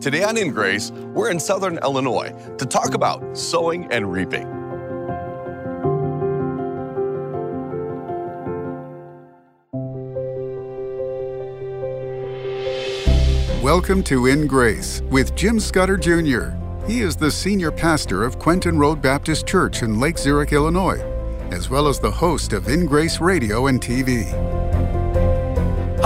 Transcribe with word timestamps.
Today 0.00 0.22
on 0.22 0.36
In 0.36 0.52
Grace, 0.52 0.92
we're 1.12 1.30
in 1.30 1.40
Southern 1.40 1.78
Illinois 1.78 2.32
to 2.58 2.66
talk 2.66 2.94
about 2.94 3.36
sowing 3.36 3.90
and 3.92 4.10
reaping. 4.12 4.46
Welcome 13.60 14.02
to 14.04 14.26
In 14.26 14.46
Grace 14.46 15.02
with 15.10 15.34
Jim 15.34 15.58
Scudder 15.58 15.96
Jr. 15.96 16.56
He 16.86 17.00
is 17.00 17.16
the 17.16 17.30
senior 17.30 17.70
pastor 17.70 18.24
of 18.24 18.38
Quentin 18.38 18.78
Road 18.78 19.02
Baptist 19.02 19.46
Church 19.46 19.82
in 19.82 20.00
Lake 20.00 20.16
Zurich, 20.16 20.52
Illinois, 20.52 21.00
as 21.50 21.68
well 21.68 21.88
as 21.88 21.98
the 21.98 22.10
host 22.10 22.52
of 22.52 22.68
In 22.68 22.86
Grace 22.86 23.20
Radio 23.20 23.66
and 23.66 23.80
TV. 23.80 24.57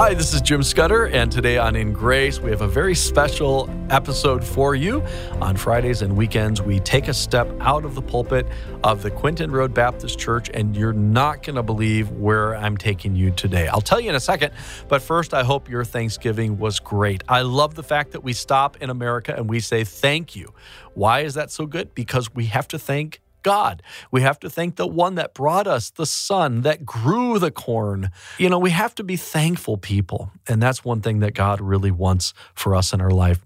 Hi, 0.03 0.15
this 0.15 0.35
is 0.35 0.41
Jim 0.41 0.65
Scudder, 0.65 1.07
and 1.07 1.31
today 1.31 1.59
on 1.59 1.77
In 1.77 1.93
Grace, 1.93 2.41
we 2.41 2.51
have 2.51 2.63
a 2.63 2.67
very 2.67 2.93
special 2.93 3.71
episode 3.89 4.43
for 4.43 4.75
you. 4.75 5.01
On 5.41 5.57
Fridays 5.57 6.03
and 6.03 6.17
weekends, 6.17 6.61
we 6.61 6.81
take 6.81 7.07
a 7.07 7.15
step 7.15 7.49
out 7.61 7.85
of 7.85 7.95
the 7.95 8.03
pulpit 8.03 8.45
of 8.83 9.05
the 9.05 9.13
Quentin 9.13 9.53
Road 9.53 9.73
Baptist 9.73 10.19
Church, 10.19 10.51
and 10.53 10.77
you're 10.77 10.93
not 10.93 11.45
going 11.45 11.55
to 11.55 11.63
believe 11.63 12.11
where 12.11 12.57
I'm 12.57 12.77
taking 12.77 13.15
you 13.15 13.31
today. 13.31 13.69
I'll 13.69 13.81
tell 13.81 14.01
you 14.01 14.11
in 14.11 14.17
a 14.17 14.21
second, 14.21 14.53
but 14.89 15.03
first, 15.03 15.33
I 15.33 15.45
hope 15.45 15.71
your 15.71 15.85
Thanksgiving 15.85 16.59
was 16.59 16.81
great. 16.81 17.23
I 17.29 17.43
love 17.43 17.77
the 17.77 17.85
fact 17.85 18.11
that 18.11 18.25
we 18.25 18.33
stop 18.33 18.83
in 18.83 18.91
America 18.91 19.33
and 19.37 19.49
we 19.49 19.61
say 19.61 19.85
thank 19.85 20.35
you. 20.35 20.53
Why 20.95 21.21
is 21.21 21.35
that 21.35 21.53
so 21.53 21.65
good? 21.65 21.95
Because 21.95 22.35
we 22.35 22.47
have 22.47 22.67
to 22.69 22.79
thank 22.81 23.21
God. 23.43 23.83
We 24.11 24.23
have 24.23 24.39
to 24.41 24.51
thank 24.51 24.77
the 24.77 24.87
one 24.87 25.15
that 25.17 25.35
brought 25.35 25.67
us 25.67 25.91
the 25.91 26.07
sun 26.07 26.63
that 26.63 26.85
grew 26.85 27.39
the 27.39 27.51
corn. 27.51 28.11
You 28.39 28.49
know, 28.49 28.59
we 28.59 28.71
have 28.71 28.95
to 28.97 29.05
be 29.05 29.17
thankful 29.17 29.77
people. 29.77 30.31
And 30.49 30.63
that's 30.63 30.85
one 30.85 31.01
thing 31.01 31.21
that 31.21 31.35
God 31.35 31.61
really 31.61 31.91
wants 31.91 32.35
for 32.55 32.75
us 32.75 32.93
in 32.93 33.01
our 33.01 33.11
life. 33.11 33.45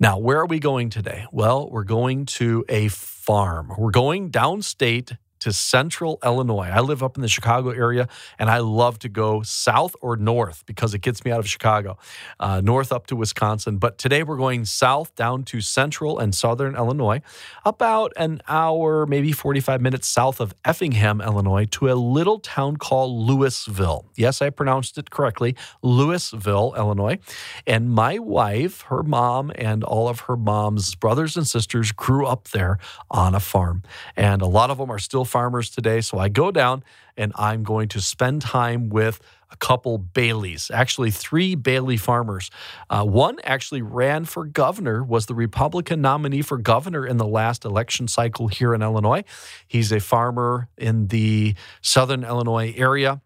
Now, 0.00 0.18
where 0.18 0.38
are 0.38 0.46
we 0.46 0.60
going 0.60 0.90
today? 0.90 1.26
Well, 1.32 1.68
we're 1.68 1.84
going 1.84 2.26
to 2.26 2.64
a 2.68 2.88
farm. 2.88 3.72
We're 3.76 3.90
going 3.90 4.30
downstate 4.30 5.16
to 5.40 5.52
central 5.52 6.18
Illinois. 6.24 6.68
I 6.72 6.80
live 6.80 7.02
up 7.02 7.16
in 7.16 7.22
the 7.22 7.28
Chicago 7.28 7.70
area 7.70 8.08
and 8.38 8.50
I 8.50 8.58
love 8.58 8.98
to 9.00 9.08
go 9.08 9.42
south 9.42 9.94
or 10.00 10.16
north 10.16 10.64
because 10.66 10.94
it 10.94 11.00
gets 11.00 11.24
me 11.24 11.30
out 11.30 11.38
of 11.38 11.48
Chicago, 11.48 11.98
uh, 12.40 12.60
north 12.60 12.92
up 12.92 13.06
to 13.08 13.16
Wisconsin. 13.16 13.78
But 13.78 13.98
today 13.98 14.22
we're 14.22 14.36
going 14.36 14.64
south 14.64 15.14
down 15.14 15.44
to 15.44 15.60
central 15.60 16.18
and 16.18 16.34
southern 16.34 16.74
Illinois, 16.74 17.20
about 17.64 18.12
an 18.16 18.40
hour, 18.48 19.06
maybe 19.06 19.32
45 19.32 19.80
minutes 19.80 20.08
south 20.08 20.40
of 20.40 20.54
Effingham, 20.64 21.20
Illinois, 21.20 21.66
to 21.66 21.90
a 21.90 21.94
little 21.94 22.38
town 22.38 22.76
called 22.76 23.12
Louisville. 23.28 24.04
Yes, 24.16 24.42
I 24.42 24.50
pronounced 24.50 24.98
it 24.98 25.10
correctly 25.10 25.54
Louisville, 25.82 26.74
Illinois. 26.76 27.18
And 27.66 27.90
my 27.90 28.18
wife, 28.18 28.82
her 28.82 29.02
mom, 29.02 29.52
and 29.54 29.84
all 29.84 30.08
of 30.08 30.20
her 30.20 30.36
mom's 30.36 30.94
brothers 30.94 31.36
and 31.36 31.46
sisters 31.46 31.92
grew 31.92 32.26
up 32.26 32.48
there 32.48 32.78
on 33.10 33.34
a 33.34 33.40
farm. 33.40 33.82
And 34.16 34.42
a 34.42 34.46
lot 34.46 34.70
of 34.70 34.78
them 34.78 34.90
are 34.90 34.98
still 34.98 35.24
farmers 35.28 35.70
today. 35.70 36.00
So 36.00 36.18
I 36.18 36.28
go 36.28 36.50
down 36.50 36.82
and 37.16 37.32
I'm 37.36 37.62
going 37.62 37.88
to 37.88 38.00
spend 38.00 38.42
time 38.42 38.88
with 38.88 39.20
a 39.50 39.56
couple 39.56 39.96
Baileys, 39.98 40.70
actually 40.72 41.10
three 41.10 41.54
Bailey 41.54 41.96
farmers. 41.96 42.50
Uh, 42.90 43.04
one 43.04 43.38
actually 43.44 43.82
ran 43.82 44.24
for 44.24 44.44
governor, 44.44 45.02
was 45.02 45.26
the 45.26 45.34
Republican 45.34 46.02
nominee 46.02 46.42
for 46.42 46.58
governor 46.58 47.06
in 47.06 47.16
the 47.16 47.26
last 47.26 47.64
election 47.64 48.08
cycle 48.08 48.48
here 48.48 48.74
in 48.74 48.82
Illinois. 48.82 49.24
He's 49.66 49.90
a 49.90 50.00
farmer 50.00 50.68
in 50.76 51.08
the 51.08 51.54
southern 51.80 52.24
Illinois 52.24 52.74
area 52.76 53.22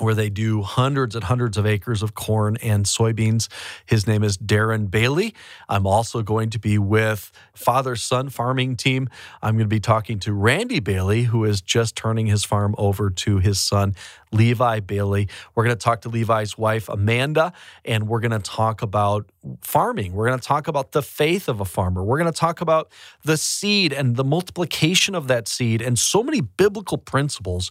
where 0.00 0.14
they 0.14 0.30
do 0.30 0.62
hundreds 0.62 1.14
and 1.14 1.24
hundreds 1.24 1.56
of 1.56 1.66
acres 1.66 2.02
of 2.02 2.14
corn 2.14 2.56
and 2.62 2.84
soybeans. 2.84 3.48
His 3.86 4.06
name 4.06 4.22
is 4.22 4.36
Darren 4.36 4.90
Bailey. 4.90 5.34
I'm 5.68 5.86
also 5.86 6.22
going 6.22 6.50
to 6.50 6.58
be 6.58 6.78
with 6.78 7.30
father 7.54 7.96
son 7.96 8.28
farming 8.28 8.76
team. 8.76 9.08
I'm 9.42 9.54
going 9.54 9.66
to 9.66 9.74
be 9.74 9.80
talking 9.80 10.18
to 10.20 10.32
Randy 10.32 10.80
Bailey, 10.80 11.24
who 11.24 11.44
is 11.44 11.60
just 11.60 11.96
turning 11.96 12.26
his 12.26 12.44
farm 12.44 12.74
over 12.78 13.10
to 13.10 13.38
his 13.38 13.60
son, 13.60 13.94
Levi 14.32 14.80
Bailey. 14.80 15.28
We're 15.54 15.64
going 15.64 15.76
to 15.76 15.82
talk 15.82 16.02
to 16.02 16.08
Levi's 16.08 16.56
wife, 16.58 16.88
Amanda, 16.88 17.52
and 17.84 18.08
we're 18.08 18.20
going 18.20 18.32
to 18.32 18.38
talk 18.38 18.82
about 18.82 19.30
farming. 19.62 20.12
We're 20.12 20.26
going 20.26 20.38
to 20.38 20.46
talk 20.46 20.68
about 20.68 20.92
the 20.92 21.02
faith 21.02 21.48
of 21.48 21.60
a 21.60 21.64
farmer. 21.64 22.02
We're 22.02 22.18
going 22.18 22.32
to 22.32 22.38
talk 22.38 22.60
about 22.60 22.90
the 23.24 23.36
seed 23.36 23.92
and 23.92 24.16
the 24.16 24.24
multiplication 24.24 25.14
of 25.14 25.28
that 25.28 25.48
seed. 25.48 25.80
And 25.80 25.98
so 25.98 26.22
many 26.22 26.40
biblical 26.40 26.98
principles 26.98 27.70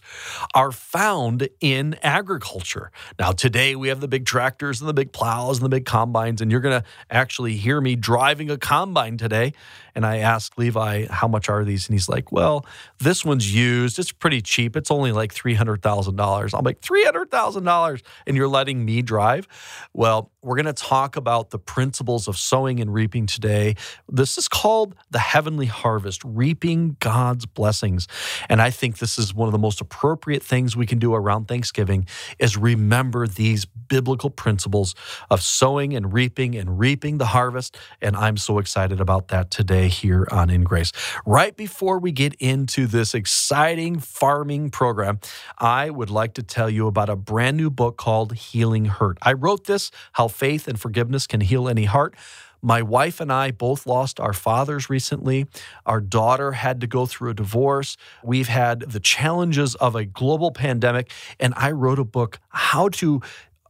are 0.54 0.72
found 0.72 1.48
in 1.60 1.96
agriculture. 2.02 2.90
Now, 3.18 3.32
today 3.32 3.76
we 3.76 3.88
have 3.88 4.00
the 4.00 4.08
big 4.08 4.26
tractors 4.26 4.80
and 4.80 4.88
the 4.88 4.94
big 4.94 5.12
plows 5.12 5.58
and 5.58 5.64
the 5.64 5.68
big 5.68 5.84
combines, 5.84 6.40
and 6.40 6.50
you're 6.50 6.60
going 6.60 6.80
to 6.80 6.86
actually 7.10 7.56
hear 7.56 7.80
me 7.80 7.96
driving 7.96 8.50
a 8.50 8.58
combine 8.58 9.16
today. 9.16 9.52
And 9.94 10.06
I 10.06 10.18
asked 10.18 10.58
Levi, 10.58 11.06
how 11.10 11.26
much 11.26 11.48
are 11.48 11.64
these? 11.64 11.88
And 11.88 11.94
he's 11.94 12.08
like, 12.08 12.30
well, 12.30 12.64
this 12.98 13.24
one's 13.24 13.52
used. 13.52 13.98
It's 13.98 14.12
pretty 14.12 14.40
cheap. 14.40 14.76
It's 14.76 14.90
only 14.92 15.10
like 15.10 15.34
$300,000. 15.34 16.47
I'm 16.54 16.64
like, 16.64 16.80
$300,000 16.80 18.02
and 18.26 18.36
you're 18.36 18.48
letting 18.48 18.84
me 18.84 19.02
drive? 19.02 19.46
Well, 19.92 20.30
we're 20.42 20.54
going 20.54 20.66
to 20.66 20.72
talk 20.72 21.16
about 21.16 21.50
the 21.50 21.58
principles 21.58 22.28
of 22.28 22.38
sowing 22.38 22.78
and 22.80 22.94
reaping 22.94 23.26
today. 23.26 23.74
This 24.08 24.38
is 24.38 24.46
called 24.46 24.94
the 25.10 25.18
heavenly 25.18 25.66
harvest, 25.66 26.22
reaping 26.24 26.96
God's 27.00 27.44
blessings. 27.44 28.06
And 28.48 28.62
I 28.62 28.70
think 28.70 28.98
this 28.98 29.18
is 29.18 29.34
one 29.34 29.48
of 29.48 29.52
the 29.52 29.58
most 29.58 29.80
appropriate 29.80 30.42
things 30.42 30.76
we 30.76 30.86
can 30.86 31.00
do 31.00 31.12
around 31.12 31.48
Thanksgiving 31.48 32.06
is 32.38 32.56
remember 32.56 33.26
these 33.26 33.64
biblical 33.64 34.30
principles 34.30 34.94
of 35.28 35.42
sowing 35.42 35.94
and 35.94 36.12
reaping 36.12 36.54
and 36.54 36.78
reaping 36.78 37.18
the 37.18 37.26
harvest. 37.26 37.76
And 38.00 38.14
I'm 38.14 38.36
so 38.36 38.58
excited 38.58 39.00
about 39.00 39.28
that 39.28 39.50
today 39.50 39.88
here 39.88 40.28
on 40.30 40.50
In 40.50 40.62
Grace. 40.62 40.92
Right 41.26 41.56
before 41.56 41.98
we 41.98 42.12
get 42.12 42.34
into 42.34 42.86
this 42.86 43.12
exciting 43.12 43.98
farming 43.98 44.70
program, 44.70 45.18
I 45.58 45.90
would 45.90 46.10
like 46.10 46.34
to 46.34 46.44
tell 46.44 46.70
you 46.70 46.86
about 46.86 47.08
a 47.08 47.16
brand 47.16 47.56
new 47.56 47.70
book 47.70 47.96
called 47.96 48.34
Healing 48.34 48.84
Hurt. 48.84 49.18
I 49.22 49.32
wrote 49.32 49.64
this, 49.64 49.90
How 50.12 50.28
Faith 50.38 50.68
and 50.68 50.80
Forgiveness 50.80 51.26
Can 51.26 51.40
Heal 51.40 51.68
Any 51.68 51.84
Heart. 51.84 52.14
My 52.62 52.80
wife 52.80 53.20
and 53.20 53.32
I 53.32 53.50
both 53.50 53.86
lost 53.86 54.20
our 54.20 54.32
fathers 54.32 54.88
recently. 54.88 55.46
Our 55.84 56.00
daughter 56.00 56.52
had 56.52 56.80
to 56.80 56.86
go 56.86 57.06
through 57.06 57.30
a 57.30 57.34
divorce. 57.34 57.96
We've 58.22 58.46
had 58.46 58.80
the 58.82 59.00
challenges 59.00 59.74
of 59.74 59.96
a 59.96 60.04
global 60.04 60.52
pandemic. 60.52 61.10
And 61.40 61.54
I 61.56 61.72
wrote 61.72 61.98
a 61.98 62.04
book, 62.04 62.38
How 62.50 62.88
to 62.90 63.20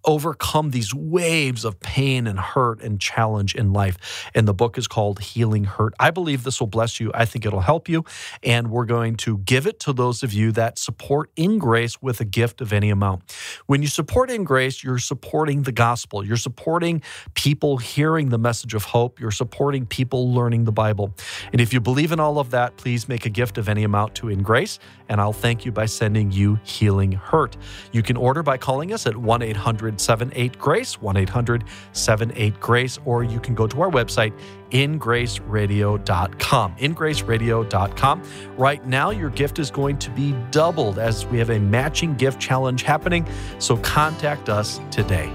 overcome 0.05 0.71
these 0.71 0.95
waves 0.95 1.65
of 1.65 1.81
pain 1.81 2.27
and 2.27 2.39
hurt 2.39 2.81
and 2.83 3.01
challenge 3.01 3.55
in 3.55 3.73
life. 3.73 4.31
And 4.35 4.47
the 4.47 4.55
book 4.55 4.79
is 4.79 4.87
called 4.87 5.21
Healing 5.21 5.65
Hurt. 5.65 5.95
I 5.99 6.11
believe 6.11 6.45
this 6.45 6.61
will 6.61 6.67
bless 6.67 7.01
you. 7.01 7.11
I 7.15 7.25
think 7.25 7.45
it'll 7.45 7.61
help 7.61 7.89
you. 7.89 8.05
And 8.43 8.71
we're 8.71 8.85
going 8.85 9.17
to 9.19 9.39
give 9.39 9.67
it 9.67 9.81
to 9.81 9.93
those 9.93 10.23
of 10.23 10.33
you 10.33 10.53
that 10.53 10.79
support 10.79 11.31
In 11.37 11.59
Grace 11.59 12.01
with 12.01 12.21
a 12.21 12.25
gift 12.25 12.61
of 12.61 12.73
any 12.73 12.91
amount. 12.91 13.35
When 13.67 13.83
you 13.83 13.89
support 13.89 14.31
In 14.31 14.45
Grace, 14.45 14.83
you're 14.83 14.99
supporting 14.99 15.63
the 15.63 15.73
gospel, 15.73 16.25
you're 16.25 16.37
supporting 16.37 17.03
people 17.35 17.79
hearing 17.79 18.31
the 18.31 18.39
message 18.39 18.75
of 18.75 18.85
hope, 18.85 19.21
you're 19.21 19.31
supporting 19.31 19.87
people 19.87 20.33
learning 20.33 20.65
the 20.65 20.73
Bible. 20.73 21.15
And 21.53 21.61
if 21.61 21.73
you 21.73 21.81
believe 21.81 22.13
in 22.13 22.21
all 22.21 22.39
of 22.39 22.51
that, 22.51 22.77
please 22.77 23.09
make 23.09 23.27
a 23.27 23.31
gift 23.31 23.59
of 23.59 23.69
any 23.69 23.85
amount 23.85 24.15
to 24.17 24.29
In 24.29 24.43
Grace, 24.43 24.79
and 25.09 25.21
I'll 25.21 25.33
thank 25.33 25.65
you 25.65 25.73
by 25.73 25.87
sending 25.87 26.31
you 26.31 26.59
Healing 26.63 27.13
Hurt. 27.13 27.57
You 27.93 28.03
can 28.03 28.17
order 28.17 28.43
by 28.43 28.57
calling 28.59 28.93
us 28.93 29.07
at 29.07 29.17
1 29.17 29.43
800 29.43 29.88
78 29.97 30.59
Grace, 30.59 31.01
1 31.01 31.17
800 31.17 31.65
78 31.93 32.61
Grace, 32.61 32.99
or 33.05 33.23
you 33.23 33.41
can 33.41 33.55
go 33.55 33.67
to 33.67 33.81
our 33.81 33.91
website, 33.91 34.33
ingraceradio.com. 34.71 36.77
Ingraceradio.com. 36.77 38.23
Right 38.57 38.87
now, 38.87 39.11
your 39.11 39.31
gift 39.31 39.59
is 39.59 39.71
going 39.71 39.99
to 39.99 40.11
be 40.11 40.33
doubled 40.51 40.99
as 40.99 41.27
we 41.27 41.39
have 41.39 41.51
a 41.51 41.59
matching 41.59 42.15
gift 42.17 42.41
challenge 42.41 42.83
happening. 42.83 43.27
So 43.59 43.77
contact 43.79 44.49
us 44.49 44.81
today. 44.91 45.33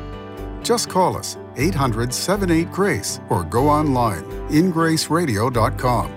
Just 0.62 0.90
call 0.90 1.18
us 1.18 1.38
800 1.56 2.14
78 2.14 2.72
Grace 2.72 3.20
or 3.30 3.44
go 3.44 3.70
online 3.70 4.24
ingraceradio.com. 4.50 6.11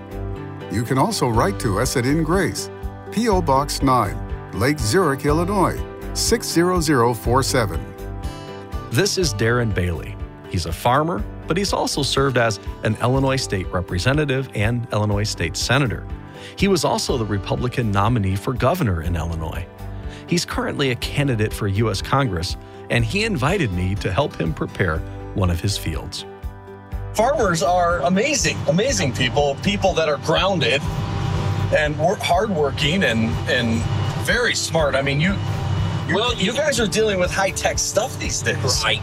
You 0.71 0.83
can 0.83 0.97
also 0.97 1.29
write 1.29 1.59
to 1.61 1.79
us 1.79 1.95
at 1.97 2.05
In 2.05 2.23
Grace, 2.23 2.69
P.O. 3.11 3.41
Box 3.41 3.81
9, 3.81 4.51
Lake 4.53 4.79
Zurich, 4.79 5.25
Illinois 5.25 5.81
60047. 6.13 7.96
This 8.91 9.17
is 9.17 9.33
Darren 9.33 9.75
Bailey. 9.75 10.15
He's 10.49 10.65
a 10.65 10.71
farmer, 10.71 11.21
but 11.45 11.57
he's 11.57 11.73
also 11.73 12.03
served 12.03 12.37
as 12.37 12.57
an 12.83 12.95
Illinois 13.01 13.35
state 13.35 13.67
representative 13.67 14.49
and 14.55 14.87
Illinois 14.93 15.23
state 15.23 15.57
senator. 15.57 16.07
He 16.55 16.69
was 16.69 16.85
also 16.85 17.17
the 17.17 17.25
Republican 17.25 17.91
nominee 17.91 18.37
for 18.37 18.53
governor 18.53 19.01
in 19.01 19.17
Illinois. 19.17 19.67
He's 20.27 20.45
currently 20.45 20.91
a 20.91 20.95
candidate 20.95 21.51
for 21.51 21.67
U.S. 21.67 22.01
Congress, 22.01 22.55
and 22.89 23.03
he 23.03 23.25
invited 23.25 23.73
me 23.73 23.93
to 23.95 24.11
help 24.11 24.39
him 24.39 24.53
prepare 24.53 24.99
one 25.35 25.49
of 25.49 25.59
his 25.59 25.77
fields. 25.77 26.25
Farmers 27.13 27.61
are 27.61 27.99
amazing, 28.03 28.57
amazing 28.69 29.11
people, 29.11 29.55
people 29.63 29.93
that 29.95 30.07
are 30.07 30.17
grounded 30.19 30.81
and 31.75 31.99
work 31.99 32.19
hardworking 32.19 33.03
and 33.03 33.29
and 33.49 33.81
very 34.25 34.55
smart. 34.55 34.95
I 34.95 35.01
mean, 35.01 35.19
you 35.19 35.35
well, 36.13 36.33
you 36.35 36.53
guys 36.53 36.79
are 36.79 36.87
dealing 36.87 37.19
with 37.19 37.31
high 37.31 37.51
tech 37.51 37.79
stuff 37.79 38.17
these 38.19 38.41
days, 38.41 38.81
right? 38.83 39.01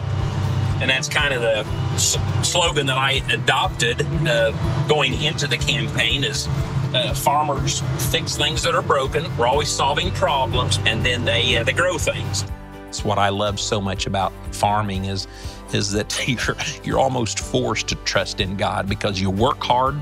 And 0.81 0.89
that's 0.89 1.07
kind 1.07 1.33
of 1.33 1.41
the 1.41 1.59
s- 1.93 2.17
slogan 2.43 2.85
that 2.87 2.97
I 2.97 3.21
adopted 3.31 4.01
uh, 4.27 4.51
going 4.87 5.21
into 5.21 5.47
the 5.47 5.57
campaign 5.57 6.23
is 6.23 6.47
uh, 6.93 7.13
farmers 7.13 7.81
fix 8.11 8.35
things 8.35 8.63
that 8.63 8.75
are 8.75 8.81
broken. 8.81 9.25
We're 9.37 9.47
always 9.47 9.69
solving 9.69 10.11
problems, 10.11 10.79
and 10.85 11.05
then 11.05 11.25
they 11.25 11.57
uh, 11.57 11.63
they 11.63 11.73
grow 11.73 11.97
things. 11.97 12.43
It's 12.87 13.05
what 13.05 13.17
I 13.17 13.29
love 13.29 13.59
so 13.59 13.79
much 13.79 14.07
about 14.07 14.33
farming 14.53 15.05
is 15.05 15.27
is 15.73 15.91
that 15.91 16.27
you're 16.27 16.57
you're 16.83 16.99
almost 16.99 17.39
forced 17.39 17.87
to 17.89 17.95
trust 17.97 18.41
in 18.41 18.57
God 18.57 18.89
because 18.89 19.19
you 19.19 19.29
work 19.29 19.63
hard 19.63 19.95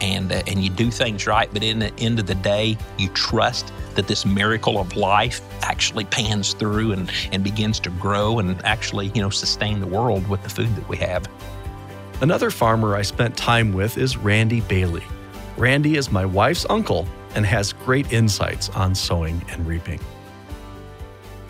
and 0.00 0.30
uh, 0.32 0.42
and 0.46 0.62
you 0.62 0.70
do 0.70 0.90
things 0.90 1.26
right, 1.26 1.48
but 1.52 1.62
in 1.62 1.78
the 1.80 1.92
end 1.98 2.18
of 2.18 2.26
the 2.26 2.34
day, 2.36 2.78
you 2.98 3.08
trust 3.10 3.72
that 3.94 4.06
this 4.06 4.24
miracle 4.24 4.78
of 4.78 4.96
life 4.96 5.40
actually 5.62 6.04
pans 6.04 6.52
through 6.54 6.92
and, 6.92 7.10
and 7.32 7.42
begins 7.44 7.80
to 7.80 7.90
grow 7.90 8.38
and 8.38 8.60
actually 8.64 9.10
you 9.14 9.22
know 9.22 9.30
sustain 9.30 9.80
the 9.80 9.86
world 9.86 10.26
with 10.28 10.42
the 10.42 10.48
food 10.48 10.74
that 10.76 10.88
we 10.88 10.96
have. 10.96 11.28
Another 12.20 12.50
farmer 12.50 12.94
I 12.94 13.02
spent 13.02 13.36
time 13.36 13.72
with 13.72 13.98
is 13.98 14.16
Randy 14.16 14.60
Bailey. 14.62 15.04
Randy 15.56 15.96
is 15.96 16.10
my 16.10 16.24
wife's 16.24 16.66
uncle 16.70 17.06
and 17.34 17.44
has 17.44 17.72
great 17.72 18.12
insights 18.12 18.68
on 18.70 18.94
sowing 18.94 19.44
and 19.50 19.66
reaping. 19.66 20.00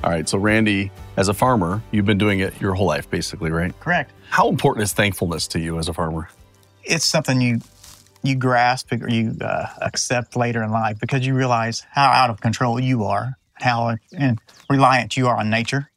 All 0.03 0.11
right, 0.11 0.29
so 0.29 0.37
Randy, 0.37 0.91
as 1.17 1.29
a 1.29 1.35
farmer, 1.35 1.83
you've 1.91 2.05
been 2.05 2.19
doing 2.19 2.41
it 2.41 2.61
your 2.61 2.75
whole 2.75 2.87
life, 2.87 3.09
basically, 3.09 3.51
right? 3.51 3.79
Correct. 3.81 4.13
How 4.29 4.49
important 4.49 4.83
is 4.83 4.93
thankfulness 4.93 5.49
to 5.49 5.61
you 5.61 5.79
as 5.79 5.89
a 5.89 5.95
farmer? 5.95 6.29
It's 6.83 7.07
something 7.07 7.41
you 7.41 7.61
you 8.25 8.35
grasp 8.37 8.91
or 8.93 9.09
you 9.09 9.37
uh, 9.41 9.67
accept 9.83 10.35
later 10.37 10.63
in 10.63 10.71
life 10.71 10.99
because 10.99 11.27
you 11.27 11.35
realize 11.35 11.85
how 11.91 12.09
out 12.11 12.31
of 12.31 12.41
control 12.41 12.81
you 12.81 13.05
are, 13.05 13.35
how 13.55 13.97
reliant 14.69 15.17
you 15.17 15.29
are 15.29 15.37
on 15.37 15.51
nature, 15.51 15.91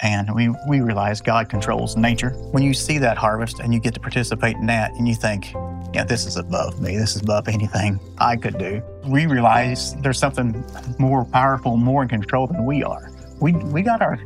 and 0.00 0.34
we 0.34 0.54
we 0.68 0.80
realize 0.80 1.20
God 1.20 1.48
controls 1.48 1.96
nature. 1.96 2.30
When 2.52 2.62
you 2.62 2.74
see 2.74 2.98
that 2.98 3.16
harvest 3.16 3.60
and 3.60 3.72
you 3.72 3.80
get 3.80 3.94
to 3.94 4.00
participate 4.00 4.56
in 4.56 4.66
that, 4.66 4.92
and 4.92 5.08
you 5.08 5.14
think, 5.14 5.52
yeah, 5.94 6.04
this 6.04 6.26
is 6.26 6.36
above 6.36 6.80
me. 6.80 6.96
This 6.96 7.16
is 7.16 7.22
above 7.22 7.48
anything 7.48 7.98
I 8.18 8.36
could 8.36 8.58
do. 8.58 8.82
We 9.06 9.26
realize 9.26 9.94
there's 10.02 10.18
something 10.18 10.64
more 10.98 11.24
powerful, 11.24 11.76
more 11.76 12.02
in 12.02 12.08
control 12.08 12.46
than 12.46 12.64
we 12.66 12.82
are. 12.84 13.10
We 13.40 13.52
we 13.52 13.82
got 13.82 14.02
our 14.02 14.20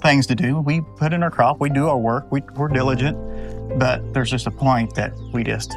things 0.00 0.26
to 0.28 0.34
do. 0.34 0.58
We 0.60 0.80
put 0.96 1.12
in 1.12 1.22
our 1.22 1.30
crop. 1.30 1.60
We 1.60 1.68
do 1.68 1.88
our 1.88 1.98
work. 1.98 2.30
We, 2.32 2.40
we're 2.56 2.68
diligent. 2.68 3.18
But 3.78 4.14
there's 4.14 4.30
just 4.30 4.46
a 4.46 4.50
point 4.50 4.94
that 4.94 5.12
we 5.32 5.44
just, 5.44 5.72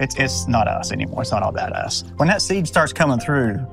it's, 0.00 0.16
it's 0.16 0.48
not 0.48 0.68
us 0.68 0.92
anymore. 0.92 1.22
It's 1.22 1.30
not 1.30 1.42
all 1.42 1.50
about 1.50 1.72
us. 1.72 2.04
When 2.16 2.28
that 2.28 2.42
seed 2.42 2.66
starts 2.66 2.92
coming 2.92 3.18
through 3.18 3.64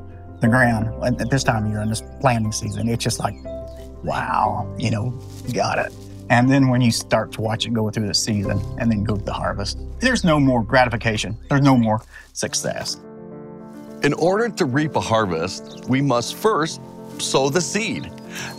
the 0.42 0.48
ground 0.48 1.04
at 1.04 1.30
this 1.30 1.44
time 1.44 1.66
of 1.66 1.72
year 1.72 1.82
in 1.82 1.90
this 1.90 2.04
planting 2.20 2.52
season, 2.52 2.90
it's 2.90 3.04
just 3.04 3.20
like, 3.20 3.36
wow, 4.04 4.74
you 4.78 4.92
know, 4.92 5.12
got 5.54 5.80
it. 5.80 5.94
And 6.30 6.50
then 6.50 6.70
when 6.70 6.82
you 6.82 6.92
start 6.92 7.32
to 7.34 7.42
watch 7.42 7.68
it 7.68 7.74
go 7.74 7.90
through 7.92 8.08
the 8.08 8.14
season 8.14 8.60
and 8.80 8.92
then 8.92 9.04
go 9.04 9.16
to 9.16 9.24
the 9.24 9.34
harvest, 9.34 9.78
there's 10.00 10.24
no 10.24 10.40
more 10.40 10.64
gratification. 10.64 11.38
There's 11.50 11.62
no 11.62 11.78
more 11.78 12.02
success. 12.34 12.98
In 14.04 14.14
order 14.14 14.50
to 14.50 14.66
reap 14.66 14.96
a 14.96 15.00
harvest, 15.00 15.86
we 15.88 16.02
must 16.02 16.36
first 16.36 16.82
sow 17.20 17.50
the 17.50 17.62
seed. 17.62 18.12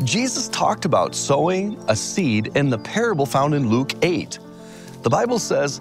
Jesus 0.04 0.48
talked 0.48 0.84
about 0.84 1.14
sowing 1.14 1.76
a 1.88 1.96
seed 1.96 2.56
in 2.56 2.70
the 2.70 2.78
parable 2.78 3.26
found 3.26 3.54
in 3.54 3.68
Luke 3.68 3.92
8. 4.02 4.38
The 5.02 5.10
Bible 5.10 5.38
says, 5.38 5.80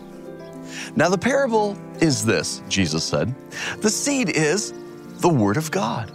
Now, 0.95 1.09
the 1.09 1.17
parable 1.17 1.77
is 1.99 2.25
this, 2.25 2.61
Jesus 2.67 3.03
said 3.03 3.33
the 3.79 3.89
seed 3.89 4.29
is 4.29 4.73
the 5.19 5.29
word 5.29 5.57
of 5.57 5.71
God. 5.71 6.11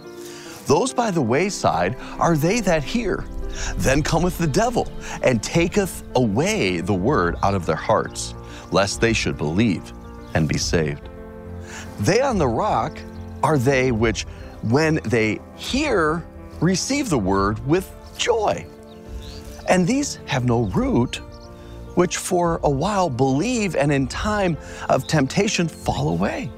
Those 0.65 0.93
by 0.93 1.11
the 1.11 1.21
wayside 1.21 1.95
are 2.19 2.35
they 2.35 2.59
that 2.61 2.83
hear. 2.83 3.23
Then 3.77 4.03
cometh 4.03 4.37
the 4.37 4.47
devil 4.47 4.91
and 5.23 5.41
taketh 5.41 6.03
away 6.15 6.81
the 6.81 6.93
word 6.93 7.37
out 7.41 7.55
of 7.55 7.65
their 7.65 7.75
hearts, 7.75 8.35
lest 8.71 9.01
they 9.01 9.13
should 9.13 9.37
believe 9.37 9.93
and 10.33 10.47
be 10.47 10.57
saved. 10.57 11.09
They 11.99 12.21
on 12.21 12.37
the 12.37 12.47
rock 12.47 12.99
are 13.43 13.57
they 13.57 13.91
which, 13.91 14.23
when 14.63 14.95
they 15.05 15.39
hear, 15.55 16.25
receive 16.59 17.09
the 17.09 17.17
word 17.17 17.65
with 17.65 17.89
joy. 18.17 18.65
And 19.69 19.87
these 19.87 20.19
have 20.25 20.45
no 20.45 20.65
root, 20.65 21.21
which 21.97 22.17
for 22.17 22.59
a 22.61 22.69
while 22.69 23.09
believe 23.09 23.75
and 23.75 23.91
in 23.91 24.05
time 24.05 24.55
of 24.87 25.07
temptation 25.07 25.67
fall 25.67 26.09
away. 26.09 26.51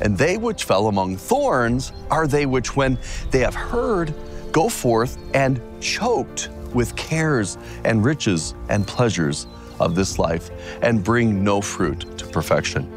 And 0.00 0.18
they 0.18 0.36
which 0.36 0.64
fell 0.64 0.88
among 0.88 1.16
thorns 1.16 1.92
are 2.10 2.26
they 2.26 2.44
which, 2.44 2.74
when 2.74 2.98
they 3.30 3.38
have 3.38 3.54
heard, 3.54 4.12
go 4.50 4.68
forth 4.68 5.16
and 5.32 5.60
choked 5.80 6.48
with 6.74 6.96
cares 6.96 7.56
and 7.84 8.04
riches 8.04 8.54
and 8.68 8.84
pleasures 8.84 9.46
of 9.78 9.94
this 9.94 10.18
life, 10.18 10.50
and 10.82 11.04
bring 11.04 11.44
no 11.44 11.60
fruit 11.60 12.00
to 12.18 12.26
perfection. 12.26 12.90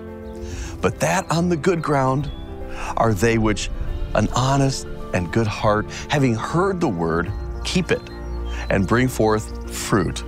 But 0.81 0.99
that 0.99 1.29
on 1.29 1.49
the 1.49 1.57
good 1.57 1.83
ground 1.83 2.31
are 2.97 3.13
they 3.13 3.37
which, 3.37 3.69
an 4.15 4.29
honest 4.29 4.87
and 5.13 5.31
good 5.31 5.47
heart, 5.47 5.85
having 6.09 6.33
heard 6.33 6.81
the 6.81 6.89
word, 6.89 7.31
keep 7.63 7.91
it, 7.91 8.01
and 8.71 8.87
bring 8.87 9.07
forth 9.07 9.71
fruit 9.71 10.23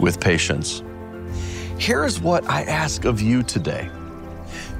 with 0.00 0.20
patience. 0.20 0.82
Here's 1.78 2.20
what 2.20 2.48
I 2.48 2.62
ask 2.64 3.04
of 3.04 3.20
you 3.20 3.42
today 3.42 3.90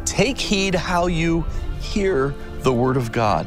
take 0.04 0.38
heed 0.38 0.74
how 0.74 1.06
you 1.06 1.46
hear 1.80 2.34
the 2.58 2.72
word 2.72 2.96
of 2.96 3.12
God. 3.12 3.46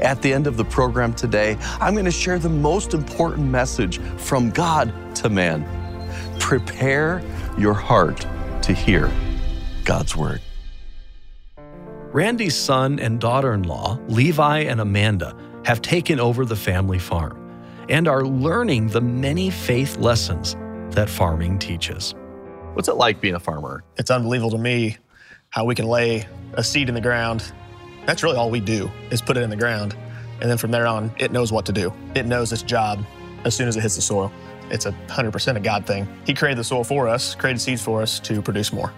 At 0.00 0.22
the 0.22 0.32
end 0.32 0.46
of 0.46 0.56
the 0.56 0.64
program 0.64 1.12
today, 1.12 1.58
I'm 1.80 1.92
going 1.92 2.06
to 2.06 2.10
share 2.10 2.38
the 2.38 2.48
most 2.48 2.94
important 2.94 3.48
message 3.48 3.98
from 4.16 4.50
God 4.50 4.92
to 5.16 5.28
man. 5.28 5.64
Prepare 6.40 7.22
your 7.58 7.74
heart 7.74 8.26
to 8.62 8.72
hear 8.72 9.10
God's 9.84 10.16
word. 10.16 10.40
Randy's 12.12 12.56
son 12.56 12.98
and 12.98 13.20
daughter 13.20 13.52
in 13.52 13.64
law, 13.64 13.98
Levi 14.08 14.60
and 14.60 14.80
Amanda, 14.80 15.36
have 15.64 15.82
taken 15.82 16.18
over 16.18 16.44
the 16.44 16.56
family 16.56 16.98
farm 16.98 17.42
and 17.88 18.08
are 18.08 18.24
learning 18.24 18.88
the 18.88 19.00
many 19.00 19.50
faith 19.50 19.98
lessons 19.98 20.56
that 20.96 21.08
farming 21.10 21.58
teaches. 21.58 22.14
What's 22.72 22.88
it 22.88 22.96
like 22.96 23.20
being 23.20 23.34
a 23.34 23.40
farmer? 23.40 23.84
It's 23.96 24.10
unbelievable 24.10 24.50
to 24.52 24.58
me 24.58 24.96
how 25.50 25.64
we 25.64 25.74
can 25.74 25.86
lay 25.86 26.26
a 26.54 26.64
seed 26.64 26.88
in 26.88 26.94
the 26.94 27.00
ground. 27.00 27.52
That's 28.06 28.22
really 28.22 28.36
all 28.36 28.50
we 28.50 28.60
do 28.60 28.90
is 29.10 29.20
put 29.20 29.36
it 29.36 29.42
in 29.42 29.50
the 29.50 29.56
ground. 29.56 29.94
And 30.40 30.50
then 30.50 30.58
from 30.58 30.70
there 30.70 30.86
on, 30.86 31.14
it 31.18 31.32
knows 31.32 31.52
what 31.52 31.66
to 31.66 31.72
do. 31.72 31.92
It 32.14 32.26
knows 32.26 32.52
its 32.52 32.62
job 32.62 33.04
as 33.44 33.54
soon 33.54 33.68
as 33.68 33.76
it 33.76 33.82
hits 33.82 33.96
the 33.96 34.02
soil. 34.02 34.32
It's 34.70 34.86
a 34.86 34.92
100% 35.08 35.56
a 35.56 35.60
God 35.60 35.86
thing. 35.86 36.08
He 36.26 36.34
created 36.34 36.58
the 36.58 36.64
soil 36.64 36.82
for 36.82 37.08
us, 37.08 37.34
created 37.34 37.60
seeds 37.60 37.82
for 37.82 38.00
us 38.00 38.18
to 38.20 38.40
produce 38.40 38.72
more. 38.72 38.92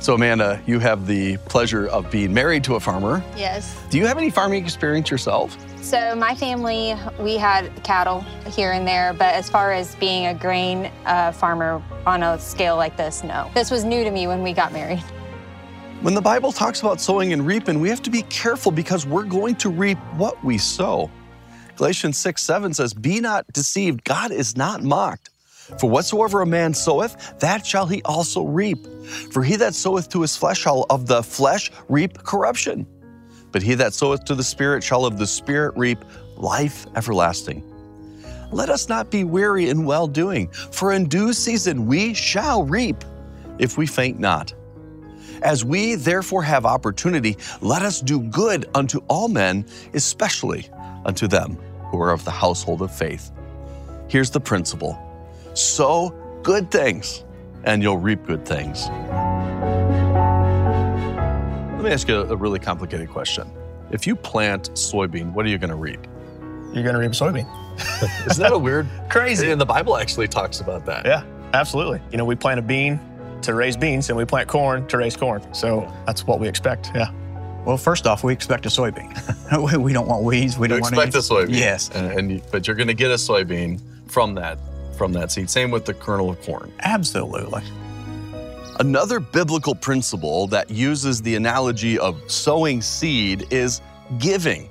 So, 0.00 0.14
Amanda, 0.14 0.60
you 0.66 0.78
have 0.78 1.06
the 1.06 1.36
pleasure 1.38 1.86
of 1.88 2.10
being 2.10 2.32
married 2.32 2.64
to 2.64 2.74
a 2.74 2.80
farmer. 2.80 3.22
Yes. 3.36 3.76
Do 3.90 3.98
you 3.98 4.06
have 4.06 4.18
any 4.18 4.30
farming 4.30 4.64
experience 4.64 5.10
yourself? 5.10 5.56
So 5.82 6.14
my 6.14 6.34
family, 6.34 6.94
we 7.18 7.36
had 7.36 7.70
cattle 7.82 8.20
here 8.52 8.72
and 8.72 8.86
there, 8.86 9.12
but 9.12 9.34
as 9.34 9.50
far 9.50 9.72
as 9.72 9.96
being 9.96 10.26
a 10.26 10.34
grain 10.34 10.90
uh, 11.06 11.32
farmer 11.32 11.82
on 12.06 12.22
a 12.22 12.38
scale 12.38 12.76
like 12.76 12.96
this, 12.96 13.24
no. 13.24 13.50
This 13.52 13.70
was 13.70 13.82
new 13.82 14.04
to 14.04 14.10
me 14.10 14.28
when 14.28 14.42
we 14.42 14.52
got 14.52 14.72
married. 14.72 15.02
When 16.00 16.14
the 16.14 16.22
Bible 16.22 16.52
talks 16.52 16.80
about 16.80 17.00
sowing 17.00 17.32
and 17.32 17.44
reaping, 17.44 17.80
we 17.80 17.88
have 17.88 18.02
to 18.02 18.10
be 18.10 18.22
careful 18.22 18.70
because 18.72 19.06
we're 19.06 19.24
going 19.24 19.56
to 19.56 19.70
reap 19.70 19.98
what 20.16 20.42
we 20.44 20.56
sow. 20.56 21.10
Galatians 21.76 22.16
6 22.18 22.42
7 22.42 22.74
says, 22.74 22.94
Be 22.94 23.20
not 23.20 23.46
deceived, 23.52 24.04
God 24.04 24.30
is 24.30 24.56
not 24.56 24.82
mocked. 24.82 25.30
For 25.78 25.88
whatsoever 25.88 26.40
a 26.42 26.46
man 26.46 26.74
soweth, 26.74 27.38
that 27.40 27.66
shall 27.66 27.86
he 27.86 28.02
also 28.02 28.44
reap. 28.44 28.86
For 29.30 29.42
he 29.42 29.56
that 29.56 29.74
soweth 29.74 30.08
to 30.10 30.22
his 30.22 30.36
flesh 30.36 30.60
shall 30.60 30.86
of 30.90 31.06
the 31.06 31.22
flesh 31.22 31.70
reap 31.88 32.22
corruption. 32.22 32.86
But 33.50 33.62
he 33.62 33.74
that 33.74 33.94
soweth 33.94 34.24
to 34.24 34.34
the 34.34 34.44
Spirit 34.44 34.82
shall 34.82 35.04
of 35.04 35.18
the 35.18 35.26
Spirit 35.26 35.76
reap 35.76 36.04
life 36.36 36.86
everlasting. 36.96 37.68
Let 38.50 38.68
us 38.68 38.88
not 38.88 39.10
be 39.10 39.24
weary 39.24 39.70
in 39.70 39.84
well 39.84 40.06
doing, 40.06 40.48
for 40.48 40.92
in 40.92 41.08
due 41.08 41.32
season 41.32 41.86
we 41.86 42.12
shall 42.14 42.64
reap 42.64 43.04
if 43.58 43.78
we 43.78 43.86
faint 43.86 44.18
not. 44.18 44.52
As 45.42 45.64
we 45.64 45.96
therefore 45.96 46.42
have 46.42 46.66
opportunity, 46.66 47.36
let 47.60 47.82
us 47.82 48.00
do 48.00 48.20
good 48.20 48.68
unto 48.74 48.98
all 49.08 49.28
men, 49.28 49.66
especially 49.94 50.68
unto 51.04 51.26
them 51.26 51.56
who 51.86 52.00
are 52.00 52.12
of 52.12 52.24
the 52.24 52.30
household 52.30 52.82
of 52.82 52.94
faith. 52.94 53.30
Here's 54.08 54.30
the 54.30 54.40
principle 54.40 54.98
Sow 55.54 56.14
good 56.42 56.70
things, 56.70 57.24
and 57.64 57.82
you'll 57.82 57.98
reap 57.98 58.24
good 58.26 58.46
things. 58.46 58.88
Let 61.76 61.82
me 61.84 61.90
ask 61.90 62.08
you 62.08 62.20
a 62.20 62.36
really 62.36 62.58
complicated 62.58 63.10
question. 63.10 63.50
If 63.90 64.06
you 64.06 64.16
plant 64.16 64.70
soybean, 64.74 65.32
what 65.32 65.44
are 65.44 65.48
you 65.48 65.58
going 65.58 65.70
to 65.70 65.76
reap? 65.76 66.00
You're 66.72 66.84
going 66.84 66.94
to 66.94 67.00
reap 67.00 67.12
soybean. 67.12 67.46
Isn't 68.30 68.42
that 68.42 68.52
a 68.52 68.58
weird? 68.58 68.88
Crazy. 69.10 69.50
And 69.50 69.60
the 69.60 69.66
Bible 69.66 69.96
actually 69.96 70.28
talks 70.28 70.60
about 70.60 70.86
that. 70.86 71.04
Yeah, 71.04 71.24
absolutely. 71.52 72.00
You 72.10 72.18
know, 72.18 72.24
we 72.24 72.34
plant 72.34 72.58
a 72.60 72.62
bean 72.62 73.00
to 73.42 73.54
raise 73.54 73.76
beans, 73.76 74.08
and 74.08 74.16
we 74.16 74.24
plant 74.24 74.48
corn 74.48 74.86
to 74.86 74.96
raise 74.96 75.16
corn. 75.16 75.42
So 75.52 75.92
that's 76.06 76.26
what 76.26 76.38
we 76.40 76.48
expect. 76.48 76.92
Yeah. 76.94 77.10
Well, 77.66 77.76
first 77.76 78.06
off, 78.06 78.24
we 78.24 78.32
expect 78.32 78.64
a 78.66 78.68
soybean. 78.68 79.78
we 79.82 79.92
don't 79.92 80.08
want 80.08 80.22
weeds. 80.24 80.58
We 80.58 80.68
don't 80.68 80.80
want 80.80 80.94
expect 80.94 81.14
a 81.14 81.18
soybean. 81.18 81.58
Yes, 81.58 81.90
And, 81.90 82.12
and 82.12 82.32
you, 82.32 82.42
but 82.50 82.66
you're 82.66 82.76
going 82.76 82.88
to 82.88 82.94
get 82.94 83.10
a 83.10 83.14
soybean 83.14 83.80
from 84.08 84.34
that 84.34 84.58
from 84.94 85.12
that 85.12 85.32
seed. 85.32 85.50
Same 85.50 85.70
with 85.70 85.84
the 85.84 85.94
kernel 85.94 86.30
of 86.30 86.40
corn. 86.42 86.72
absolutely. 86.80 87.62
Another 88.80 89.20
biblical 89.20 89.74
principle 89.74 90.46
that 90.48 90.70
uses 90.70 91.20
the 91.20 91.36
analogy 91.36 91.98
of 91.98 92.18
sowing 92.30 92.80
seed 92.80 93.46
is 93.50 93.82
giving. 94.18 94.68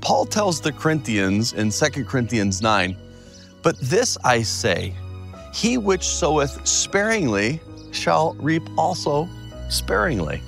Paul 0.00 0.26
tells 0.26 0.60
the 0.60 0.72
Corinthians 0.72 1.52
in 1.52 1.70
2 1.70 2.04
Corinthians 2.04 2.60
9, 2.60 2.96
But 3.62 3.78
this 3.78 4.18
I 4.24 4.42
say, 4.42 4.94
he 5.54 5.78
which 5.78 6.02
soweth 6.02 6.66
sparingly 6.66 7.60
shall 7.92 8.34
reap 8.34 8.64
also 8.76 9.28
sparingly, 9.68 10.42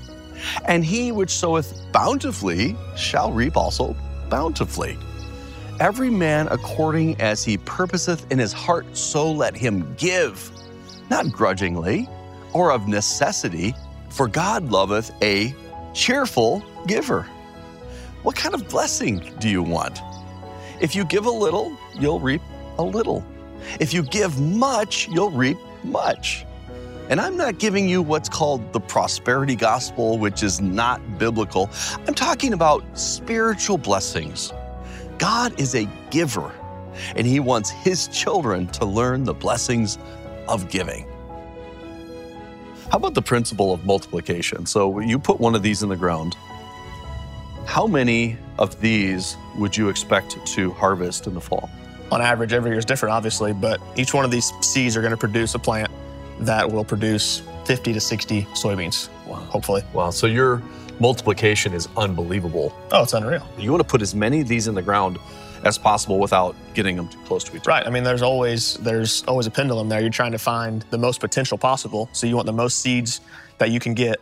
and 0.66 0.84
he 0.84 1.12
which 1.12 1.30
soweth 1.30 1.80
bountifully 1.92 2.76
shall 2.96 3.32
reap 3.32 3.56
also 3.56 3.94
bountifully. 4.28 4.98
Every 5.80 6.08
man 6.08 6.46
according 6.52 7.20
as 7.20 7.42
he 7.42 7.58
purposeth 7.58 8.30
in 8.30 8.38
his 8.38 8.52
heart, 8.52 8.86
so 8.96 9.30
let 9.30 9.56
him 9.56 9.92
give, 9.96 10.50
not 11.10 11.32
grudgingly 11.32 12.08
or 12.52 12.70
of 12.70 12.86
necessity, 12.86 13.74
for 14.08 14.28
God 14.28 14.70
loveth 14.70 15.10
a 15.20 15.52
cheerful 15.92 16.64
giver. 16.86 17.22
What 18.22 18.36
kind 18.36 18.54
of 18.54 18.68
blessing 18.68 19.34
do 19.40 19.48
you 19.48 19.64
want? 19.64 20.00
If 20.80 20.94
you 20.94 21.04
give 21.04 21.26
a 21.26 21.30
little, 21.30 21.76
you'll 21.98 22.20
reap 22.20 22.42
a 22.78 22.82
little. 22.84 23.24
If 23.80 23.92
you 23.92 24.04
give 24.04 24.40
much, 24.40 25.08
you'll 25.08 25.32
reap 25.32 25.58
much. 25.82 26.46
And 27.10 27.20
I'm 27.20 27.36
not 27.36 27.58
giving 27.58 27.88
you 27.88 28.00
what's 28.00 28.28
called 28.28 28.72
the 28.72 28.80
prosperity 28.80 29.56
gospel, 29.56 30.18
which 30.18 30.44
is 30.44 30.60
not 30.60 31.18
biblical. 31.18 31.68
I'm 32.06 32.14
talking 32.14 32.52
about 32.52 32.84
spiritual 32.96 33.76
blessings. 33.76 34.52
God 35.18 35.58
is 35.60 35.74
a 35.74 35.88
giver, 36.10 36.52
and 37.16 37.26
He 37.26 37.40
wants 37.40 37.70
His 37.70 38.08
children 38.08 38.66
to 38.68 38.84
learn 38.84 39.24
the 39.24 39.34
blessings 39.34 39.98
of 40.48 40.68
giving. 40.68 41.06
How 42.90 42.98
about 42.98 43.14
the 43.14 43.22
principle 43.22 43.72
of 43.72 43.84
multiplication? 43.84 44.66
So 44.66 45.00
you 45.00 45.18
put 45.18 45.40
one 45.40 45.54
of 45.54 45.62
these 45.62 45.82
in 45.82 45.88
the 45.88 45.96
ground. 45.96 46.36
How 47.66 47.86
many 47.86 48.36
of 48.58 48.80
these 48.80 49.36
would 49.56 49.76
you 49.76 49.88
expect 49.88 50.36
to 50.48 50.70
harvest 50.72 51.26
in 51.26 51.34
the 51.34 51.40
fall? 51.40 51.70
On 52.12 52.20
average, 52.20 52.52
every 52.52 52.70
year 52.70 52.78
is 52.78 52.84
different, 52.84 53.14
obviously, 53.14 53.52
but 53.52 53.80
each 53.96 54.12
one 54.12 54.24
of 54.24 54.30
these 54.30 54.52
seeds 54.60 54.96
are 54.96 55.00
going 55.00 55.10
to 55.12 55.16
produce 55.16 55.54
a 55.54 55.58
plant 55.58 55.90
that 56.40 56.70
will 56.70 56.84
produce 56.84 57.42
50 57.64 57.94
to 57.94 58.00
60 58.00 58.42
soybeans, 58.52 59.08
Wow. 59.26 59.36
hopefully. 59.36 59.82
Wow. 59.94 60.10
So 60.10 60.26
your 60.26 60.62
multiplication 61.00 61.72
is 61.72 61.88
unbelievable. 61.96 62.76
Oh, 62.92 63.02
it's 63.02 63.12
unreal. 63.12 63.46
You 63.58 63.70
want 63.70 63.82
to 63.82 63.88
put 63.88 64.02
as 64.02 64.14
many 64.14 64.40
of 64.40 64.48
these 64.48 64.68
in 64.68 64.74
the 64.74 64.82
ground 64.82 65.18
as 65.64 65.78
possible 65.78 66.18
without 66.18 66.54
getting 66.74 66.96
them 66.96 67.08
too 67.08 67.18
close 67.24 67.42
to 67.44 67.56
each 67.56 67.62
other. 67.62 67.70
Right. 67.70 67.86
I 67.86 67.90
mean, 67.90 68.04
there's 68.04 68.22
always 68.22 68.74
there's 68.74 69.24
always 69.24 69.46
a 69.46 69.50
pendulum 69.50 69.88
there. 69.88 70.00
You're 70.00 70.10
trying 70.10 70.32
to 70.32 70.38
find 70.38 70.82
the 70.90 70.98
most 70.98 71.20
potential 71.20 71.58
possible. 71.58 72.08
So 72.12 72.26
you 72.26 72.36
want 72.36 72.46
the 72.46 72.52
most 72.52 72.80
seeds 72.80 73.20
that 73.58 73.70
you 73.70 73.80
can 73.80 73.94
get 73.94 74.20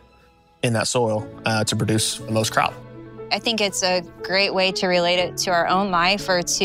in 0.63 0.73
that 0.73 0.87
soil 0.87 1.27
uh, 1.45 1.63
to 1.65 1.75
produce 1.75 2.17
the 2.19 2.31
most 2.31 2.53
crop. 2.53 2.73
I 3.33 3.39
think 3.39 3.61
it's 3.61 3.81
a 3.81 4.01
great 4.21 4.53
way 4.53 4.71
to 4.73 4.85
relate 4.85 5.17
it 5.17 5.37
to 5.37 5.49
our 5.49 5.67
own 5.67 5.89
life 5.89 6.29
or 6.29 6.43
to, 6.43 6.63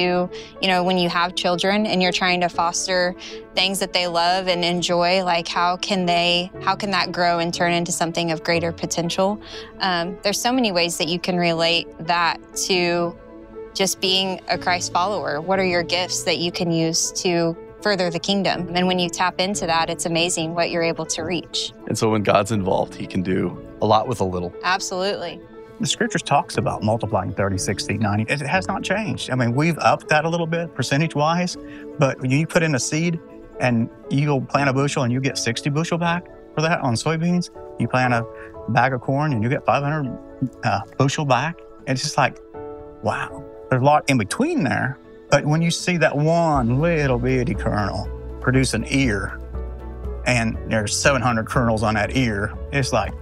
you 0.60 0.68
know, 0.68 0.84
when 0.84 0.98
you 0.98 1.08
have 1.08 1.34
children 1.34 1.86
and 1.86 2.02
you're 2.02 2.12
trying 2.12 2.42
to 2.42 2.50
foster 2.50 3.14
things 3.54 3.78
that 3.78 3.94
they 3.94 4.06
love 4.06 4.48
and 4.48 4.62
enjoy, 4.62 5.24
like 5.24 5.48
how 5.48 5.78
can 5.78 6.04
they, 6.04 6.50
how 6.60 6.76
can 6.76 6.90
that 6.90 7.10
grow 7.10 7.38
and 7.38 7.54
turn 7.54 7.72
into 7.72 7.90
something 7.90 8.32
of 8.32 8.44
greater 8.44 8.70
potential? 8.70 9.40
Um, 9.80 10.18
there's 10.22 10.38
so 10.38 10.52
many 10.52 10.70
ways 10.70 10.98
that 10.98 11.08
you 11.08 11.18
can 11.18 11.38
relate 11.38 11.88
that 12.00 12.36
to 12.66 13.16
just 13.72 13.98
being 14.02 14.38
a 14.48 14.58
Christ 14.58 14.92
follower. 14.92 15.40
What 15.40 15.58
are 15.58 15.64
your 15.64 15.82
gifts 15.82 16.24
that 16.24 16.36
you 16.36 16.52
can 16.52 16.70
use 16.70 17.12
to 17.22 17.56
further 17.80 18.10
the 18.10 18.20
kingdom? 18.20 18.76
And 18.76 18.86
when 18.86 18.98
you 18.98 19.08
tap 19.08 19.40
into 19.40 19.64
that, 19.64 19.88
it's 19.88 20.04
amazing 20.04 20.54
what 20.54 20.70
you're 20.70 20.82
able 20.82 21.06
to 21.06 21.22
reach. 21.22 21.72
And 21.86 21.96
so 21.96 22.10
when 22.10 22.22
God's 22.22 22.52
involved, 22.52 22.94
He 22.94 23.06
can 23.06 23.22
do 23.22 23.66
a 23.80 23.86
lot 23.86 24.06
with 24.06 24.20
a 24.20 24.24
little. 24.24 24.52
Absolutely. 24.64 25.40
The 25.80 25.86
scriptures 25.86 26.22
talks 26.22 26.56
about 26.56 26.82
multiplying 26.82 27.32
30, 27.32 27.56
60, 27.56 27.98
90. 27.98 28.32
It 28.32 28.40
has 28.40 28.66
not 28.66 28.82
changed. 28.82 29.30
I 29.30 29.36
mean, 29.36 29.54
we've 29.54 29.78
upped 29.78 30.08
that 30.08 30.24
a 30.24 30.28
little 30.28 30.46
bit 30.46 30.74
percentage 30.74 31.14
wise, 31.14 31.56
but 31.98 32.28
you 32.28 32.46
put 32.46 32.64
in 32.64 32.74
a 32.74 32.80
seed 32.80 33.20
and 33.60 33.88
you 34.10 34.26
go 34.26 34.40
plant 34.40 34.68
a 34.68 34.72
bushel 34.72 35.04
and 35.04 35.12
you 35.12 35.20
get 35.20 35.38
60 35.38 35.70
bushel 35.70 35.96
back 35.96 36.26
for 36.54 36.62
that 36.62 36.80
on 36.80 36.94
soybeans, 36.94 37.50
you 37.78 37.86
plant 37.86 38.12
a 38.12 38.26
bag 38.70 38.92
of 38.92 39.00
corn 39.00 39.32
and 39.32 39.42
you 39.42 39.48
get 39.48 39.64
500 39.64 40.18
uh, 40.64 40.80
bushel 40.96 41.24
back. 41.24 41.60
It's 41.86 42.02
just 42.02 42.18
like, 42.18 42.40
wow. 43.02 43.44
There's 43.70 43.82
a 43.82 43.84
lot 43.84 44.08
in 44.10 44.18
between 44.18 44.64
there, 44.64 44.98
but 45.30 45.44
when 45.44 45.62
you 45.62 45.70
see 45.70 45.96
that 45.98 46.16
one 46.16 46.80
little 46.80 47.18
bitty 47.18 47.54
kernel 47.54 48.10
produce 48.40 48.74
an 48.74 48.84
ear 48.88 49.38
and 50.26 50.58
there's 50.68 50.96
700 50.96 51.46
kernels 51.46 51.84
on 51.84 51.94
that 51.94 52.16
ear, 52.16 52.52
it's 52.72 52.92
like, 52.92 53.12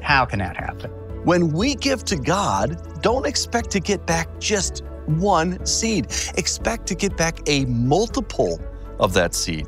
how 0.00 0.24
can 0.24 0.38
that 0.38 0.56
happen? 0.56 0.90
When 1.24 1.52
we 1.52 1.74
give 1.74 2.04
to 2.04 2.16
God, 2.16 3.02
don't 3.02 3.26
expect 3.26 3.70
to 3.70 3.80
get 3.80 4.06
back 4.06 4.28
just 4.38 4.84
one 5.06 5.64
seed. 5.64 6.06
Expect 6.36 6.86
to 6.88 6.94
get 6.94 7.16
back 7.16 7.40
a 7.46 7.64
multiple 7.64 8.60
of 9.00 9.14
that 9.14 9.34
seed. 9.34 9.66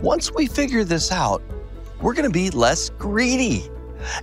Once 0.00 0.32
we 0.32 0.46
figure 0.46 0.82
this 0.82 1.12
out, 1.12 1.42
we're 2.00 2.14
going 2.14 2.24
to 2.24 2.32
be 2.32 2.48
less 2.50 2.88
greedy. 2.90 3.68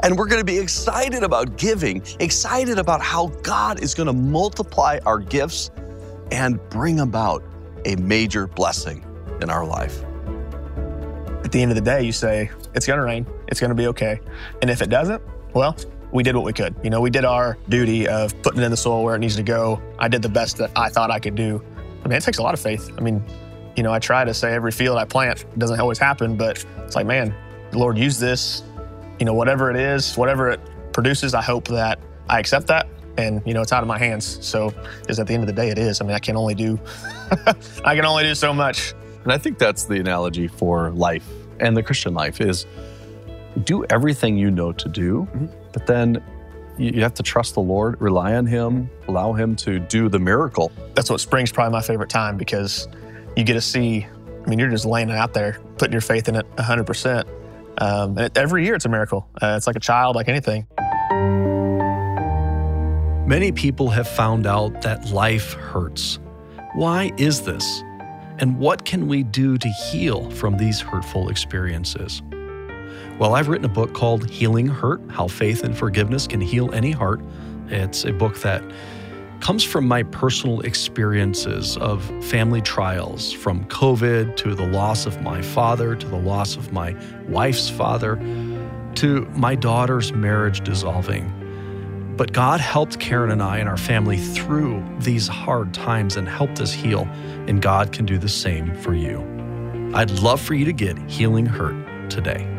And 0.03 0.17
we're 0.17 0.27
going 0.27 0.41
to 0.41 0.45
be 0.45 0.57
excited 0.57 1.23
about 1.23 1.57
giving, 1.57 2.03
excited 2.19 2.79
about 2.79 3.01
how 3.01 3.27
God 3.43 3.81
is 3.81 3.93
going 3.93 4.07
to 4.07 4.13
multiply 4.13 4.99
our 5.05 5.19
gifts 5.19 5.69
and 6.31 6.59
bring 6.69 7.01
about 7.01 7.43
a 7.85 7.95
major 7.97 8.47
blessing 8.47 9.05
in 9.41 9.49
our 9.51 9.65
life. 9.65 10.03
At 11.43 11.51
the 11.51 11.61
end 11.61 11.71
of 11.71 11.75
the 11.75 11.81
day, 11.81 12.03
you 12.03 12.11
say, 12.11 12.49
it's 12.73 12.87
going 12.87 12.99
to 12.99 13.05
rain, 13.05 13.27
it's 13.47 13.59
going 13.59 13.69
to 13.69 13.75
be 13.75 13.87
okay. 13.87 14.19
And 14.61 14.69
if 14.71 14.81
it 14.81 14.89
doesn't, 14.89 15.21
well, 15.53 15.75
we 16.11 16.23
did 16.23 16.35
what 16.35 16.45
we 16.45 16.53
could. 16.53 16.75
You 16.83 16.89
know, 16.89 17.01
we 17.01 17.09
did 17.09 17.25
our 17.25 17.57
duty 17.69 18.07
of 18.07 18.39
putting 18.41 18.61
it 18.61 18.65
in 18.65 18.71
the 18.71 18.77
soil 18.77 19.03
where 19.03 19.15
it 19.15 19.19
needs 19.19 19.35
to 19.37 19.43
go. 19.43 19.81
I 19.99 20.07
did 20.07 20.21
the 20.21 20.29
best 20.29 20.57
that 20.57 20.71
I 20.75 20.89
thought 20.89 21.11
I 21.11 21.19
could 21.19 21.35
do. 21.35 21.63
I 22.03 22.07
mean, 22.07 22.17
it 22.17 22.23
takes 22.23 22.37
a 22.37 22.43
lot 22.43 22.53
of 22.53 22.59
faith. 22.59 22.91
I 22.97 23.01
mean, 23.01 23.23
you 23.75 23.83
know, 23.83 23.93
I 23.93 23.99
try 23.99 24.25
to 24.25 24.33
say 24.33 24.53
every 24.53 24.71
field 24.71 24.97
I 24.97 25.05
plant 25.05 25.41
it 25.41 25.59
doesn't 25.59 25.79
always 25.79 25.97
happen, 25.97 26.35
but 26.35 26.63
it's 26.79 26.95
like, 26.95 27.05
man, 27.05 27.33
the 27.71 27.79
Lord 27.79 27.97
use 27.97 28.19
this, 28.19 28.63
you 29.19 29.25
know, 29.25 29.33
whatever 29.33 29.69
it 29.69 29.77
is, 29.77 30.17
whatever 30.17 30.49
it 30.49 30.59
produces, 30.91 31.33
I 31.33 31.41
hope 31.41 31.67
that 31.69 31.99
I 32.27 32.39
accept 32.39 32.67
that 32.67 32.87
and, 33.17 33.41
you 33.45 33.53
know, 33.53 33.61
it's 33.61 33.71
out 33.71 33.83
of 33.83 33.87
my 33.87 33.97
hands. 33.97 34.45
So, 34.45 34.73
because 34.99 35.19
at 35.19 35.27
the 35.27 35.33
end 35.33 35.43
of 35.43 35.47
the 35.47 35.53
day, 35.53 35.69
it 35.69 35.77
is. 35.77 36.01
I 36.01 36.05
mean, 36.05 36.15
I 36.15 36.19
can 36.19 36.35
only 36.35 36.55
do, 36.55 36.79
I 37.85 37.95
can 37.95 38.05
only 38.05 38.23
do 38.23 38.35
so 38.35 38.53
much. 38.53 38.93
And 39.23 39.31
I 39.31 39.37
think 39.37 39.57
that's 39.57 39.85
the 39.85 39.99
analogy 39.99 40.47
for 40.47 40.91
life 40.91 41.27
and 41.59 41.77
the 41.77 41.83
Christian 41.83 42.13
life 42.13 42.41
is 42.41 42.65
do 43.63 43.85
everything 43.85 44.37
you 44.37 44.49
know 44.49 44.71
to 44.73 44.89
do, 44.89 45.27
mm-hmm. 45.33 45.45
But 45.73 45.87
then 45.87 46.23
you 46.77 46.91
you 46.95 47.01
have 47.01 47.13
to 47.15 47.23
trust 47.23 47.53
the 47.55 47.61
Lord, 47.61 47.99
rely 48.01 48.35
on 48.35 48.45
Him, 48.45 48.89
allow 49.07 49.33
Him 49.33 49.55
to 49.57 49.79
do 49.79 50.09
the 50.09 50.19
miracle. 50.19 50.71
that's 50.95 51.09
what 51.09 51.19
spring's 51.19 51.51
probably 51.51 51.71
my 51.71 51.81
favorite 51.81 52.09
time 52.09 52.37
because 52.37 52.87
you 53.35 53.43
get 53.43 53.53
to 53.53 53.61
see 53.61 54.05
i 54.45 54.49
mean 54.49 54.57
you're 54.59 54.69
just 54.69 54.85
laying 54.85 55.09
it 55.09 55.15
out 55.15 55.33
there 55.33 55.59
putting 55.77 55.91
your 55.93 56.01
faith 56.01 56.27
in 56.27 56.35
it 56.35 56.45
100% 56.55 57.25
um, 57.77 58.17
and 58.17 58.37
every 58.37 58.65
year 58.65 58.75
it's 58.75 58.85
a 58.85 58.89
miracle 58.89 59.27
uh, 59.41 59.53
it's 59.57 59.67
like 59.67 59.75
a 59.75 59.79
child 59.81 60.15
like 60.15 60.27
anything 60.27 60.67
Many 63.27 63.51
people 63.53 63.89
have 63.89 64.09
found 64.09 64.45
out 64.45 64.81
that 64.81 65.11
life 65.11 65.53
hurts. 65.53 66.19
Why 66.73 67.11
is 67.17 67.43
this? 67.43 67.81
And 68.39 68.59
what 68.59 68.83
can 68.83 69.07
we 69.07 69.23
do 69.23 69.57
to 69.57 69.69
heal 69.69 70.29
from 70.31 70.57
these 70.57 70.81
hurtful 70.81 71.29
experiences? 71.29 72.21
Well, 73.21 73.35
I've 73.35 73.49
written 73.49 73.65
a 73.65 73.69
book 73.69 73.93
called 73.93 74.27
Healing 74.27 74.65
Hurt 74.65 74.99
How 75.11 75.27
Faith 75.27 75.63
and 75.63 75.77
Forgiveness 75.77 76.25
Can 76.25 76.41
Heal 76.41 76.73
Any 76.73 76.89
Heart. 76.89 77.21
It's 77.67 78.03
a 78.03 78.11
book 78.11 78.39
that 78.39 78.63
comes 79.41 79.63
from 79.63 79.87
my 79.87 80.01
personal 80.01 80.61
experiences 80.61 81.77
of 81.77 82.03
family 82.25 82.61
trials, 82.61 83.31
from 83.31 83.63
COVID 83.65 84.37
to 84.37 84.55
the 84.55 84.65
loss 84.65 85.05
of 85.05 85.21
my 85.21 85.39
father, 85.39 85.95
to 85.95 86.07
the 86.07 86.17
loss 86.17 86.57
of 86.57 86.73
my 86.73 86.95
wife's 87.27 87.69
father, 87.69 88.15
to 88.95 89.27
my 89.35 89.53
daughter's 89.53 90.11
marriage 90.11 90.63
dissolving. 90.63 92.15
But 92.17 92.33
God 92.33 92.59
helped 92.59 92.99
Karen 92.99 93.29
and 93.29 93.43
I 93.43 93.59
and 93.59 93.69
our 93.69 93.77
family 93.77 94.17
through 94.17 94.83
these 94.97 95.27
hard 95.27 95.75
times 95.75 96.17
and 96.17 96.27
helped 96.27 96.59
us 96.59 96.73
heal, 96.73 97.07
and 97.45 97.61
God 97.61 97.91
can 97.91 98.07
do 98.07 98.17
the 98.17 98.27
same 98.27 98.75
for 98.77 98.95
you. 98.95 99.19
I'd 99.93 100.09
love 100.09 100.41
for 100.41 100.55
you 100.55 100.65
to 100.65 100.73
get 100.73 100.97
Healing 101.07 101.45
Hurt 101.45 102.09
today. 102.09 102.50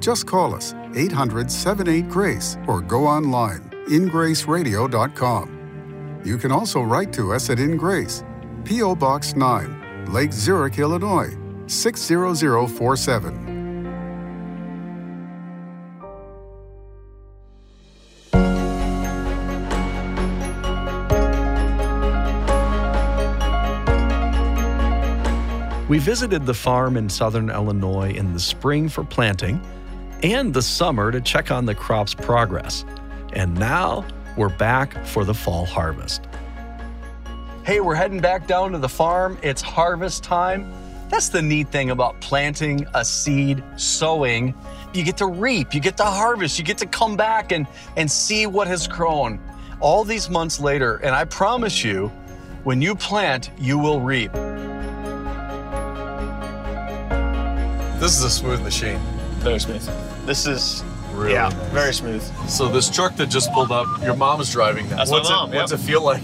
Just 0.00 0.26
call 0.26 0.54
us 0.54 0.74
800 0.94 1.50
78 1.50 2.08
Grace 2.08 2.56
or 2.66 2.80
go 2.80 3.06
online 3.06 3.70
ingraceradio.com. 3.90 6.22
You 6.24 6.38
can 6.38 6.52
also 6.52 6.80
write 6.80 7.12
to 7.14 7.32
us 7.32 7.50
at 7.50 7.58
In 7.58 7.76
Grace, 7.76 8.22
P.O. 8.64 8.94
Box 8.94 9.34
9, 9.34 10.12
Lake 10.12 10.32
Zurich, 10.32 10.78
Illinois 10.78 11.36
60047. 11.66 13.48
We 25.88 25.98
visited 25.98 26.46
the 26.46 26.54
farm 26.54 26.96
in 26.96 27.08
southern 27.08 27.50
Illinois 27.50 28.12
in 28.12 28.32
the 28.32 28.38
spring 28.38 28.88
for 28.88 29.02
planting 29.02 29.60
and 30.22 30.52
the 30.52 30.62
summer 30.62 31.10
to 31.10 31.20
check 31.20 31.50
on 31.50 31.66
the 31.66 31.74
crop's 31.74 32.14
progress. 32.14 32.84
And 33.32 33.54
now 33.54 34.04
we're 34.36 34.48
back 34.48 35.04
for 35.06 35.24
the 35.24 35.34
fall 35.34 35.64
harvest. 35.64 36.26
Hey, 37.64 37.80
we're 37.80 37.94
heading 37.94 38.20
back 38.20 38.46
down 38.46 38.72
to 38.72 38.78
the 38.78 38.88
farm. 38.88 39.38
It's 39.42 39.62
harvest 39.62 40.24
time. 40.24 40.72
That's 41.08 41.28
the 41.28 41.42
neat 41.42 41.68
thing 41.68 41.90
about 41.90 42.20
planting 42.20 42.86
a 42.94 43.04
seed, 43.04 43.62
sowing. 43.76 44.54
You 44.94 45.04
get 45.04 45.16
to 45.18 45.26
reap, 45.26 45.74
you 45.74 45.80
get 45.80 45.96
to 45.98 46.04
harvest, 46.04 46.58
you 46.58 46.64
get 46.64 46.78
to 46.78 46.86
come 46.86 47.16
back 47.16 47.52
and, 47.52 47.66
and 47.96 48.10
see 48.10 48.46
what 48.46 48.66
has 48.68 48.86
grown 48.88 49.40
all 49.80 50.04
these 50.04 50.30
months 50.30 50.60
later. 50.60 50.96
And 50.96 51.14
I 51.14 51.24
promise 51.24 51.84
you, 51.84 52.08
when 52.64 52.80
you 52.82 52.94
plant, 52.94 53.50
you 53.58 53.78
will 53.78 54.00
reap. 54.00 54.32
This 58.00 58.16
is 58.16 58.24
a 58.24 58.30
smooth 58.30 58.62
machine. 58.62 59.00
Very 59.40 59.58
smooth. 59.58 60.26
This 60.26 60.46
is 60.46 60.82
Really 61.12 61.32
yeah, 61.32 61.48
nice. 61.48 61.68
very 61.70 61.92
smooth. 61.94 62.22
So 62.48 62.68
this 62.68 62.88
truck 62.88 63.16
that 63.16 63.26
just 63.28 63.52
pulled 63.52 63.72
up, 63.72 63.86
your 64.02 64.14
mom 64.14 64.40
is 64.40 64.50
driving 64.52 64.88
that. 64.90 64.96
That's 64.96 65.10
my 65.10 65.16
what's 65.18 65.28
mom, 65.28 65.52
It, 65.52 65.56
what's 65.56 65.72
yep. 65.72 65.80
it 65.80 65.82
feel 65.82 66.02
like 66.04 66.22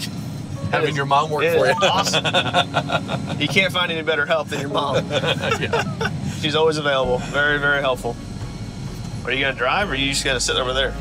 having 0.71 0.91
is- 0.91 0.97
your 0.97 1.07
mom 1.07 1.31
work 1.31 1.43
It 1.45 1.59
for 1.59 1.67
you? 1.67 1.73
awesome. 1.91 2.25
you 3.41 3.49
can't 3.49 3.73
find 3.73 3.91
any 3.91 4.03
better 4.03 4.25
help 4.27 4.49
than 4.49 4.61
your 4.61 4.71
mom. 4.71 5.05
She's 6.41 6.55
always 6.55 6.77
available. 6.79 7.19
Very, 7.19 7.59
very 7.59 7.81
helpful. 7.81 8.15
Are 9.25 9.33
you 9.33 9.41
gonna 9.45 9.57
drive 9.57 9.89
or 9.89 9.93
are 9.93 9.97
you 9.97 10.11
just 10.11 10.25
gonna 10.25 10.39
sit 10.41 10.57
over 10.57 10.73
there? 10.73 10.95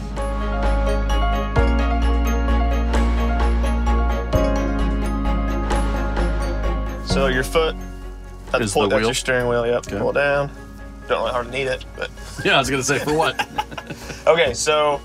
So 7.06 7.28
your 7.28 7.44
foot 7.44 7.76
at 8.54 8.62
Is 8.62 8.74
the 8.74 8.80
point 8.80 8.90
the 8.90 8.96
that's 8.96 9.00
wheel? 9.00 9.08
your 9.08 9.14
steering 9.14 9.48
wheel. 9.48 9.66
Yep. 9.66 9.88
Okay. 9.88 9.98
Pull 10.00 10.10
it 10.10 10.14
down. 10.14 10.52
Don't 11.08 11.20
really 11.20 11.32
hardly 11.32 11.52
need 11.52 11.68
it, 11.68 11.86
but 11.96 12.10
Yeah, 12.46 12.56
I 12.56 12.60
was 12.60 12.70
to 12.70 12.84
say, 12.84 13.00
for 13.00 13.14
what? 13.14 13.48
Okay, 14.28 14.56
so 14.56 14.98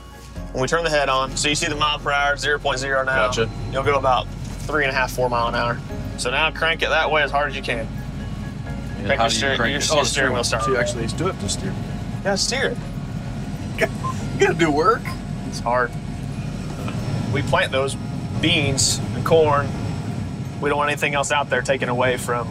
when 0.52 0.62
we 0.62 0.66
turn 0.68 0.82
the 0.82 0.88
head 0.88 1.10
on, 1.10 1.36
so 1.36 1.50
you 1.50 1.54
see 1.54 1.66
the 1.68 1.74
mile 1.76 1.98
per 1.98 2.10
hour, 2.10 2.36
0.0 2.36 3.04
now. 3.04 3.26
Gotcha. 3.26 3.50
You'll 3.70 3.82
go 3.82 3.98
about 3.98 4.26
three 4.60 4.84
and 4.84 4.90
a 4.90 4.94
half, 4.94 5.12
four 5.12 5.28
mile 5.28 5.48
an 5.48 5.54
hour. 5.54 5.78
So 6.16 6.30
now 6.30 6.50
crank 6.50 6.82
it 6.82 6.88
that 6.88 7.10
way 7.10 7.22
as 7.22 7.30
hard 7.30 7.50
as 7.50 7.56
you 7.56 7.62
can. 7.62 7.86
Crank 9.04 9.08
how 9.08 9.12
your 9.12 9.16
do 9.16 9.24
you 9.24 9.30
steering, 9.30 9.56
crank 9.58 9.72
your, 9.72 9.80
your 9.82 10.00
Oh, 10.00 10.04
steering 10.04 10.32
wheel 10.32 10.42
start. 10.44 10.64
So 10.64 10.70
you 10.70 10.78
actually 10.78 11.06
do 11.08 11.26
have 11.26 11.38
to 11.38 11.48
steer. 11.50 11.74
Yeah, 12.24 12.34
steer 12.36 12.74
it. 13.78 13.90
You 14.40 14.46
gotta 14.46 14.58
do 14.58 14.70
work. 14.70 15.02
It's 15.48 15.60
hard. 15.60 15.90
We 17.30 17.42
plant 17.42 17.72
those 17.72 17.94
beans 18.40 18.98
and 19.14 19.24
corn. 19.24 19.68
We 20.62 20.70
don't 20.70 20.78
want 20.78 20.90
anything 20.90 21.14
else 21.14 21.30
out 21.30 21.50
there 21.50 21.60
taken 21.60 21.90
away 21.90 22.16
from 22.16 22.48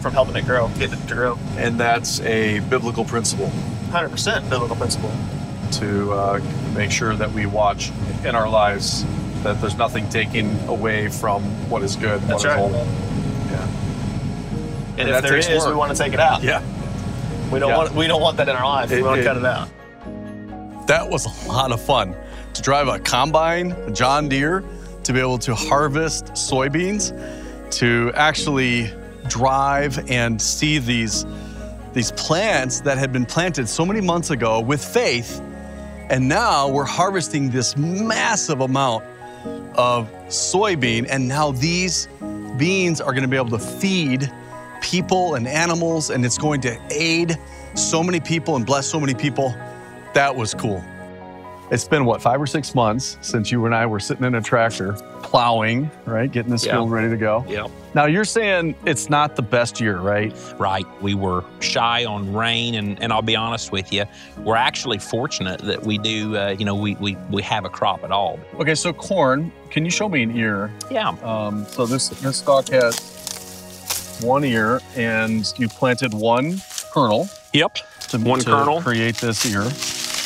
from 0.00 0.12
helping 0.12 0.36
it 0.36 0.44
grow, 0.44 0.68
getting 0.78 0.98
it 0.98 1.08
to 1.08 1.14
grow. 1.14 1.38
And 1.56 1.78
that's 1.78 2.20
a 2.20 2.60
biblical 2.60 3.04
principle 3.04 3.46
100% 3.90 4.48
biblical 4.50 4.76
principle. 4.76 5.10
to 5.72 6.12
uh, 6.12 6.40
make 6.74 6.90
sure 6.90 7.14
that 7.16 7.32
we 7.32 7.46
watch 7.46 7.90
in 8.24 8.34
our 8.34 8.48
lives 8.48 9.04
that 9.42 9.60
there's 9.60 9.76
nothing 9.76 10.08
taken 10.08 10.58
away 10.68 11.08
from 11.08 11.42
what 11.70 11.82
is 11.82 11.96
good. 11.96 12.20
That's 12.22 12.30
what 12.30 12.38
is 12.40 12.44
right. 12.46 12.58
holy. 12.58 12.72
Yeah. 13.50 13.68
And, 14.98 15.00
And 15.00 15.10
if 15.10 15.22
there 15.22 15.36
is, 15.36 15.66
we 15.66 15.74
want 15.74 15.96
to 15.96 16.02
take 16.02 16.12
it 16.12 16.20
out. 16.20 16.42
Yeah. 16.42 16.62
We 17.50 17.58
don't 17.60 17.70
Yeah. 17.70 17.76
want 17.78 17.94
we 17.94 18.06
don't 18.06 18.20
want 18.20 18.36
that 18.38 18.48
in 18.48 18.56
our 18.56 18.66
life. 18.66 18.90
It- 18.90 18.96
we 18.96 19.02
want 19.02 19.20
to 19.20 19.24
cut 19.24 19.36
it 19.36 19.44
out. 19.44 19.68
That 20.86 21.08
was 21.08 21.26
a 21.26 21.48
lot 21.48 21.70
of 21.72 21.80
fun 21.80 22.14
to 22.54 22.62
drive 22.62 22.88
a 22.88 22.98
combine, 22.98 23.72
a 23.86 23.90
John 23.90 24.28
Deere, 24.28 24.64
to 25.04 25.12
be 25.12 25.20
able 25.20 25.38
to 25.38 25.54
harvest 25.54 26.26
soybeans, 26.32 27.12
to 27.72 28.10
actually 28.14 28.90
drive 29.28 30.10
and 30.10 30.40
see 30.40 30.78
these 30.78 31.24
these 31.92 32.12
plants 32.12 32.80
that 32.82 32.98
had 32.98 33.12
been 33.12 33.24
planted 33.24 33.68
so 33.68 33.84
many 33.84 34.00
months 34.00 34.30
ago 34.30 34.60
with 34.60 34.84
faith, 34.84 35.40
and 36.10 36.28
now 36.28 36.68
we're 36.68 36.84
harvesting 36.84 37.50
this 37.50 37.76
massive 37.76 38.60
amount 38.60 39.04
of 39.74 40.10
soybean, 40.28 41.06
and 41.08 41.26
now 41.26 41.50
these 41.52 42.08
beans 42.56 43.00
are 43.00 43.12
going 43.12 43.22
to 43.22 43.28
be 43.28 43.36
able 43.36 43.50
to 43.50 43.58
feed 43.58 44.30
people 44.82 45.34
and 45.34 45.48
animals, 45.48 46.10
and 46.10 46.24
it's 46.24 46.38
going 46.38 46.60
to 46.60 46.78
aid 46.90 47.36
so 47.74 48.02
many 48.02 48.20
people 48.20 48.56
and 48.56 48.66
bless 48.66 48.86
so 48.86 49.00
many 49.00 49.14
people. 49.14 49.54
That 50.14 50.34
was 50.34 50.54
cool. 50.54 50.84
It's 51.70 51.86
been 51.86 52.06
what, 52.06 52.22
five 52.22 52.40
or 52.40 52.46
six 52.46 52.74
months 52.74 53.18
since 53.20 53.50
you 53.52 53.66
and 53.66 53.74
I 53.74 53.84
were 53.84 54.00
sitting 54.00 54.24
in 54.24 54.34
a 54.36 54.40
tractor 54.40 54.94
plowing, 55.22 55.90
right? 56.06 56.30
Getting 56.32 56.50
this 56.50 56.64
Yeah. 56.64 56.72
field 56.76 56.90
ready 56.90 57.10
to 57.10 57.16
go. 57.18 57.44
Yep. 57.46 57.70
Now 57.94 58.06
you're 58.06 58.24
saying 58.24 58.74
it's 58.86 59.10
not 59.10 59.36
the 59.36 59.42
best 59.42 59.78
year, 59.78 59.98
right? 59.98 60.34
Right. 60.58 60.86
We 61.02 61.12
were 61.14 61.44
shy 61.60 62.06
on 62.06 62.32
rain, 62.32 62.74
and, 62.76 63.02
and 63.02 63.12
I'll 63.12 63.20
be 63.20 63.36
honest 63.36 63.70
with 63.70 63.92
you, 63.92 64.04
we're 64.38 64.56
actually 64.56 64.98
fortunate 64.98 65.60
that 65.62 65.82
we 65.82 65.98
do, 65.98 66.36
uh, 66.38 66.56
you 66.58 66.64
know, 66.64 66.74
we, 66.74 66.94
we, 66.96 67.16
we 67.30 67.42
have 67.42 67.66
a 67.66 67.68
crop 67.68 68.02
at 68.02 68.10
all. 68.12 68.38
Okay, 68.58 68.74
so 68.74 68.92
corn, 68.94 69.52
can 69.68 69.84
you 69.84 69.90
show 69.90 70.08
me 70.08 70.22
an 70.22 70.34
ear? 70.34 70.72
Yeah. 70.90 71.08
Um, 71.22 71.66
so 71.66 71.84
this 71.84 72.08
this 72.08 72.38
stalk 72.38 72.68
has 72.70 74.18
one 74.22 74.42
ear, 74.44 74.80
and 74.96 75.52
you 75.58 75.68
planted 75.68 76.14
one 76.14 76.62
kernel 76.94 77.28
Yep. 77.52 77.78
to, 78.08 78.18
One 78.18 78.38
to 78.40 78.44
kernel. 78.46 78.80
create 78.80 79.16
this 79.16 79.44
ear. 79.44 79.64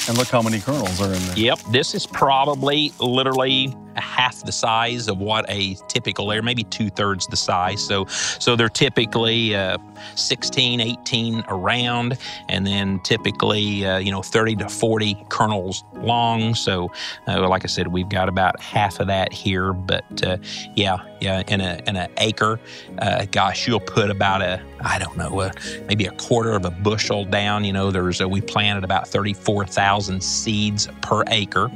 And 0.08 0.18
look 0.18 0.28
how 0.28 0.42
many 0.42 0.58
kernels 0.58 1.00
are 1.00 1.12
in 1.12 1.26
there. 1.26 1.38
Yep. 1.38 1.60
This 1.70 1.94
is 1.94 2.06
probably 2.06 2.92
literally 2.98 3.74
half 3.96 4.44
the 4.44 4.52
size 4.52 5.08
of 5.08 5.18
what 5.18 5.44
a 5.48 5.76
typical 5.88 6.32
air, 6.32 6.42
maybe 6.42 6.64
two 6.64 6.90
thirds 6.90 7.26
the 7.26 7.36
size. 7.36 7.84
So, 7.84 8.06
so 8.06 8.56
they're 8.56 8.68
typically 8.68 9.54
uh, 9.54 9.78
16, 10.14 10.80
18 10.80 11.44
around, 11.48 12.18
and 12.48 12.66
then 12.66 13.00
typically, 13.00 13.84
uh, 13.84 13.98
you 13.98 14.10
know, 14.10 14.22
30 14.22 14.56
to 14.56 14.68
40 14.68 15.16
kernels 15.28 15.84
long. 15.94 16.54
So, 16.54 16.90
uh, 17.26 17.48
like 17.48 17.64
I 17.64 17.68
said, 17.68 17.88
we've 17.88 18.08
got 18.08 18.28
about 18.28 18.60
half 18.60 19.00
of 19.00 19.06
that 19.08 19.32
here. 19.32 19.72
But 19.72 20.04
uh, 20.24 20.38
yeah, 20.74 20.98
yeah, 21.20 21.42
in 21.48 21.60
a 21.60 21.80
in 21.86 21.96
an 21.96 22.10
acre, 22.18 22.58
uh, 22.98 23.26
gosh, 23.30 23.66
you'll 23.66 23.80
put 23.80 24.10
about 24.10 24.42
a 24.42 24.62
I 24.80 24.98
don't 24.98 25.16
know, 25.16 25.40
uh, 25.40 25.52
maybe 25.86 26.06
a 26.06 26.12
quarter 26.12 26.52
of 26.52 26.64
a 26.64 26.70
bushel 26.70 27.24
down. 27.24 27.64
You 27.64 27.72
know, 27.72 27.90
there's 27.90 28.20
a, 28.20 28.28
we 28.28 28.40
planted 28.40 28.84
about 28.84 29.08
34,000 29.08 30.22
seeds 30.22 30.88
per 31.00 31.24
acre, 31.28 31.70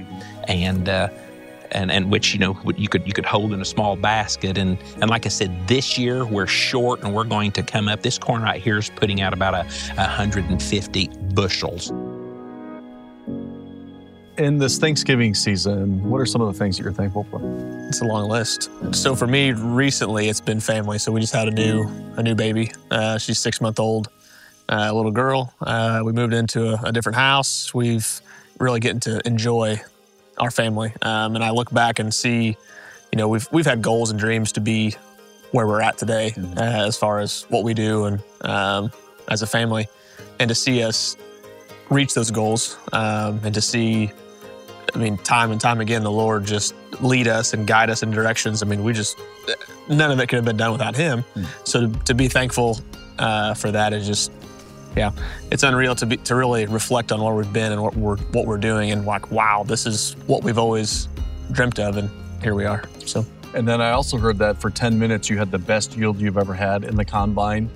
and. 0.49 0.89
Uh, 1.67 1.79
and, 1.79 1.91
and 1.91 2.11
which 2.11 2.33
you 2.33 2.39
know 2.39 2.59
you 2.77 2.89
could 2.89 3.07
you 3.07 3.13
could 3.13 3.25
hold 3.25 3.53
in 3.53 3.61
a 3.61 3.65
small 3.65 3.97
basket 3.97 4.59
and 4.59 4.79
and 5.01 5.11
like 5.11 5.27
I 5.27 5.29
said 5.29 5.69
this 5.69 5.99
year 5.99 6.25
we're 6.25 6.47
short 6.47 7.03
and 7.03 7.15
we're 7.15 7.25
going 7.25 7.53
to 7.53 7.63
come 7.63 7.89
up 7.89 8.03
this 8.03 8.19
corn 8.19 8.43
right 8.43 8.63
here 8.63 8.79
is 8.79 8.91
putting 8.91 9.21
out 9.21 9.33
about 9.33 9.55
a 9.55 9.65
150 9.97 11.09
bushels 11.35 11.93
In 14.39 14.59
this 14.59 14.79
Thanksgiving 14.79 15.35
season, 15.35 16.05
what 16.11 16.21
are 16.21 16.27
some 16.27 16.43
of 16.43 16.53
the 16.53 16.59
things 16.59 16.77
that 16.77 16.85
you're 16.85 16.93
thankful 16.93 17.25
for? 17.31 17.41
It's 17.89 18.03
a 18.03 18.05
long 18.05 18.29
list. 18.29 18.71
So 18.93 19.15
for 19.15 19.27
me, 19.27 19.53
recently 19.53 20.29
it's 20.29 20.43
been 20.43 20.61
family. 20.61 20.99
So 20.99 21.11
we 21.11 21.21
just 21.21 21.35
had 21.35 21.49
a 21.49 21.53
new 21.53 21.89
a 22.17 22.23
new 22.23 22.35
baby. 22.35 22.71
Uh, 22.91 23.17
she's 23.17 23.39
six 23.39 23.63
month 23.63 23.81
old, 23.81 24.09
uh, 24.69 24.93
little 24.93 25.11
girl. 25.11 25.55
Uh, 25.61 26.03
we 26.05 26.13
moved 26.13 26.35
into 26.35 26.75
a, 26.75 26.89
a 26.89 26.93
different 26.93 27.17
house. 27.17 27.73
We've 27.73 28.21
really 28.59 28.81
getting 28.81 29.01
to 29.01 29.27
enjoy 29.27 29.81
our 30.38 30.51
family. 30.51 30.92
Um, 31.03 31.35
and 31.35 31.44
I 31.44 31.51
look 31.51 31.72
back 31.72 31.99
and 31.99 32.12
see, 32.12 32.57
you 33.12 33.16
know, 33.16 33.29
we've 33.29 33.49
we've 33.53 33.66
had 33.66 33.83
goals 33.83 34.11
and 34.11 34.18
dreams 34.18 34.53
to 34.53 34.61
be 34.61 34.94
where 35.53 35.66
we're 35.66 35.81
at 35.83 35.96
today, 35.96 36.35
uh, 36.57 36.61
as 36.61 36.96
far 36.96 37.20
as 37.20 37.46
what 37.49 37.64
we 37.64 37.72
do 37.72 38.05
and 38.05 38.22
um, 38.42 38.90
as 39.29 39.42
a 39.42 39.46
family, 39.46 39.88
and 40.38 40.49
to 40.49 40.55
see 40.55 40.83
us 40.83 41.16
reach 41.88 42.14
those 42.14 42.31
goals 42.31 42.77
um, 42.92 43.40
and 43.44 43.55
to 43.55 43.61
see 43.61 44.12
I 44.94 44.99
mean, 44.99 45.18
time 45.18 45.51
and 45.53 45.61
time 45.61 45.81
again, 45.81 46.03
the 46.03 46.11
Lord 46.11 46.46
just 46.46 46.75
lead 47.03 47.29
us 47.29 47.53
and 47.53 47.66
guide 47.66 47.90
us 47.90 48.03
in 48.03 48.11
directions. 48.11 48.62
I 48.62 48.66
mean, 48.66 48.83
we 48.83 48.94
just, 48.94 49.18
none 49.90 50.11
of 50.11 50.18
it 50.20 50.29
could 50.29 50.37
have 50.37 50.44
been 50.44 50.57
done 50.57 50.72
without 50.72 50.96
Him. 50.96 51.22
So 51.64 51.87
to, 51.87 51.99
to 52.05 52.14
be 52.14 52.29
thankful 52.29 52.81
uh, 53.18 53.53
for 53.53 53.70
that 53.72 53.92
is 53.92 54.07
just, 54.07 54.33
yeah, 54.97 55.11
it's 55.51 55.63
unreal 55.63 55.95
to 55.97 56.07
be 56.07 56.17
to 56.19 56.35
really 56.35 56.67
reflect 56.67 57.13
on 57.13 57.21
where 57.23 57.35
we've 57.35 57.53
been 57.53 57.73
and 57.73 57.83
what 57.83 57.95
we're 57.97 58.17
what 58.33 58.47
we're 58.47 58.59
doing 58.59 58.91
and 58.93 59.05
like, 59.07 59.31
wow, 59.31 59.65
this 59.67 59.87
is 59.87 60.15
what 60.27 60.43
we've 60.43 60.59
always 60.59 61.09
dreamt 61.53 61.79
of, 61.79 61.97
and 61.97 62.11
here 62.43 62.55
we 62.55 62.65
are. 62.65 62.83
So 63.05 63.25
And 63.55 63.67
then 63.67 63.81
I 63.81 63.91
also 63.93 64.19
heard 64.19 64.39
that 64.39 64.61
for 64.61 64.69
10 64.71 64.99
minutes 64.99 65.31
you 65.31 65.39
had 65.39 65.51
the 65.51 65.59
best 65.59 65.97
yield 65.97 66.19
you've 66.21 66.37
ever 66.39 66.55
had 66.55 66.85
in 66.85 66.97
the 66.97 67.05
combine. 67.05 67.69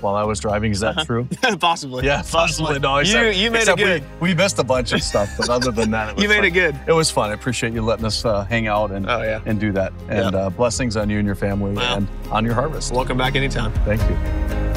while 0.00 0.14
I 0.14 0.22
was 0.22 0.38
driving. 0.38 0.70
Is 0.70 0.78
that 0.78 0.90
Uh-huh. 0.96 1.04
true? 1.04 1.28
possibly. 1.58 2.06
Yeah, 2.06 2.22
possibly. 2.22 2.78
No, 2.78 2.94
You- 2.96 3.00
except- 3.00 3.36
you 3.36 3.50
made 3.50 3.66
it 3.66 3.76
good. 3.76 4.02
We, 4.20 4.28
we 4.28 4.34
missed 4.36 4.60
a 4.60 4.64
bunch 4.64 4.92
of 4.92 5.02
stuff, 5.02 5.28
but 5.36 5.48
other 5.48 5.72
than 5.72 5.90
that, 5.90 6.10
it 6.10 6.14
was 6.14 6.22
You 6.22 6.28
made 6.28 6.36
fun. 6.36 6.44
it 6.44 6.50
good. 6.52 6.80
It 6.86 6.92
was 6.92 7.10
fun. 7.10 7.30
I 7.30 7.34
appreciate 7.34 7.72
you 7.72 7.82
letting 7.82 8.04
us 8.04 8.24
uh, 8.24 8.44
hang 8.44 8.68
out 8.68 8.92
and 8.92 9.10
Oh, 9.10 9.22
yeah. 9.22 9.40
and 9.44 9.58
do 9.58 9.72
that. 9.72 9.92
And 10.08 10.36
uh, 10.36 10.50
blessings 10.50 10.96
on 10.96 11.10
you 11.10 11.18
and 11.18 11.26
your 11.26 11.34
family 11.34 11.72
Well. 11.72 11.96
and 11.96 12.08
on 12.30 12.44
your 12.44 12.54
harvest. 12.54 12.92
Welcome 12.92 13.18
back 13.18 13.34
anytime. 13.34 13.72
Thank 13.84 14.00
you. 14.08 14.67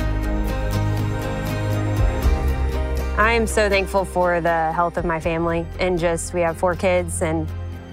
I 3.22 3.34
am 3.34 3.46
so 3.46 3.70
thankful 3.70 4.04
for 4.04 4.42
the 4.42 4.72
health 4.72 4.98
of 4.98 5.06
my 5.06 5.20
family 5.20 5.68
and 5.78 6.00
just 6.00 6.34
we 6.34 6.42
have 6.42 6.58
four 6.58 6.76
kids 6.76 7.22
and 7.22 7.48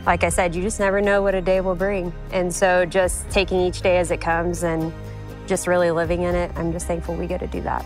like 0.07 0.25
I 0.25 0.31
said, 0.31 0.55
you 0.55 0.63
just 0.63 0.81
never 0.81 1.03
know 1.03 1.21
what 1.21 1.35
a 1.35 1.43
day 1.43 1.61
will 1.61 1.75
bring. 1.75 2.15
And 2.33 2.53
so 2.53 2.87
just 2.87 3.29
taking 3.29 3.61
each 3.61 3.83
day 3.83 3.99
as 3.99 4.11
it 4.11 4.23
comes 4.23 4.65
and 4.65 4.91
just 5.47 5.67
really 5.67 5.91
living 5.91 6.23
in 6.23 6.35
it, 6.35 6.51
I'm 6.57 6.73
just 6.73 6.87
thankful 6.87 7.15
we 7.15 7.27
get 7.27 7.41
to 7.41 7.47
do 7.47 7.61
that. 7.61 7.85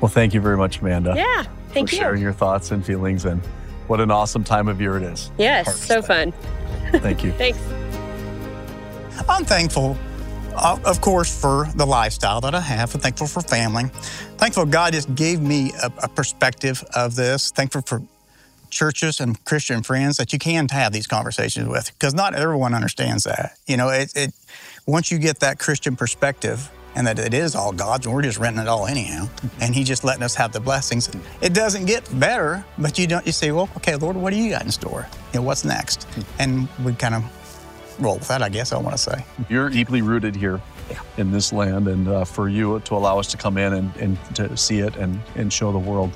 Well, 0.00 0.08
thank 0.08 0.34
you 0.34 0.40
very 0.40 0.56
much, 0.56 0.80
Amanda. 0.80 1.14
Yeah, 1.16 1.44
thank 1.68 1.92
you. 1.92 1.98
for 1.98 2.02
you. 2.02 2.08
sharing 2.08 2.22
your 2.22 2.32
thoughts 2.32 2.72
and 2.72 2.84
feelings 2.84 3.24
and 3.24 3.40
what 3.86 4.00
an 4.00 4.10
awesome 4.10 4.42
time 4.42 4.66
of 4.66 4.80
year 4.80 4.96
it 4.96 5.04
is. 5.04 5.30
Yes, 5.38 5.66
Harvest 5.66 5.86
so 5.86 6.00
time. 6.00 6.32
fun. 6.32 7.00
Thank 7.00 7.22
you. 7.22 7.30
Thanks. 7.38 7.60
I'm 9.28 9.44
thankful, 9.44 9.96
Uh, 10.54 10.78
of 10.84 11.00
course, 11.00 11.40
for 11.40 11.66
the 11.76 11.86
lifestyle 11.86 12.40
that 12.42 12.54
I 12.54 12.60
have. 12.60 12.94
I'm 12.94 13.00
thankful 13.00 13.26
for 13.26 13.40
family. 13.40 13.84
Thankful 14.36 14.66
God 14.66 14.92
just 14.92 15.14
gave 15.14 15.40
me 15.40 15.72
a, 15.82 15.90
a 16.02 16.08
perspective 16.08 16.84
of 16.94 17.16
this. 17.16 17.50
Thankful 17.50 17.82
for 17.82 18.02
churches 18.70 19.20
and 19.20 19.42
Christian 19.44 19.82
friends 19.82 20.16
that 20.16 20.32
you 20.32 20.38
can 20.38 20.68
have 20.68 20.92
these 20.92 21.06
conversations 21.06 21.68
with, 21.68 21.92
because 21.92 22.14
not 22.14 22.34
everyone 22.34 22.74
understands 22.74 23.24
that. 23.24 23.56
You 23.66 23.76
know, 23.76 23.88
it, 23.88 24.12
it 24.14 24.34
once 24.86 25.10
you 25.10 25.18
get 25.18 25.40
that 25.40 25.58
Christian 25.58 25.96
perspective. 25.96 26.70
And 26.94 27.06
that 27.06 27.18
it 27.18 27.32
is 27.32 27.54
all 27.54 27.72
God's, 27.72 28.04
and 28.04 28.14
we're 28.14 28.20
just 28.20 28.36
renting 28.36 28.60
it 28.60 28.68
all 28.68 28.86
anyhow. 28.86 29.26
And 29.62 29.74
He's 29.74 29.88
just 29.88 30.04
letting 30.04 30.22
us 30.22 30.34
have 30.34 30.52
the 30.52 30.60
blessings. 30.60 31.08
It 31.40 31.54
doesn't 31.54 31.86
get 31.86 32.06
better, 32.20 32.66
but 32.76 32.98
you 32.98 33.06
don't. 33.06 33.24
You 33.24 33.32
say, 33.32 33.50
"Well, 33.50 33.70
okay, 33.78 33.96
Lord, 33.96 34.14
what 34.14 34.30
do 34.30 34.36
you 34.36 34.50
got 34.50 34.66
in 34.66 34.70
store? 34.70 35.08
You 35.32 35.40
know, 35.40 35.46
what's 35.46 35.64
next?" 35.64 36.06
And 36.38 36.68
we 36.84 36.92
kind 36.92 37.14
of 37.14 37.22
roll 37.98 38.14
with 38.18 38.28
that, 38.28 38.42
I 38.42 38.48
guess 38.48 38.72
I 38.72 38.78
want 38.78 38.96
to 38.96 39.02
say. 39.02 39.24
You're 39.48 39.68
deeply 39.70 40.02
rooted 40.02 40.34
here 40.36 40.60
in 41.16 41.30
this 41.32 41.52
land, 41.52 41.88
and 41.88 42.08
uh, 42.08 42.24
for 42.24 42.48
you 42.48 42.80
to 42.80 42.94
allow 42.94 43.18
us 43.18 43.28
to 43.28 43.36
come 43.36 43.56
in 43.58 43.72
and, 43.72 43.96
and 43.96 44.34
to 44.36 44.56
see 44.56 44.80
it 44.80 44.96
and, 44.96 45.20
and 45.36 45.52
show 45.52 45.72
the 45.72 45.78
world, 45.78 46.12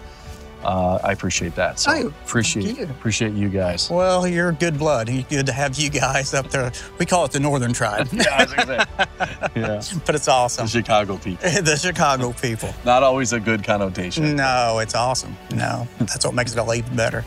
uh, 0.65 0.99
I 1.05 1.13
appreciate 1.13 1.55
that. 1.55 1.79
So 1.79 1.93
Oh, 1.93 2.07
appreciate 2.25 2.77
you. 2.77 2.85
appreciate 2.85 3.35
you 3.35 3.49
guys. 3.49 3.89
Well, 3.89 4.27
you're 4.27 4.51
good 4.51 4.77
blood. 4.79 5.09
It's 5.09 5.29
good 5.29 5.47
to 5.47 5.53
have 5.53 5.79
you 5.79 5.89
guys 5.91 6.35
up 6.35 6.51
there. 6.51 6.73
We 6.99 7.07
call 7.07 7.25
it 7.25 7.31
the 7.31 7.39
Northern 7.39 7.73
Tribe, 7.73 8.09
yeah, 8.13 8.45
yeah, 9.55 9.83
but 10.05 10.15
it's 10.17 10.27
awesome. 10.27 10.65
the 10.67 10.71
Chicago 10.71 11.19
people. 11.19 11.49
the 11.63 11.77
Chicago 11.77 12.33
people. 12.33 12.75
Not 12.85 13.05
always 13.05 13.33
a 13.33 13.39
good 13.39 13.63
connotation. 13.63 14.35
No, 14.35 14.81
it's 14.81 14.95
awesome. 14.97 15.37
No, 15.55 15.87
that's 16.01 16.25
what 16.25 16.35
makes 16.35 16.53
it 16.53 16.59
all 16.59 16.75
even 16.75 16.97
better. 16.97 17.25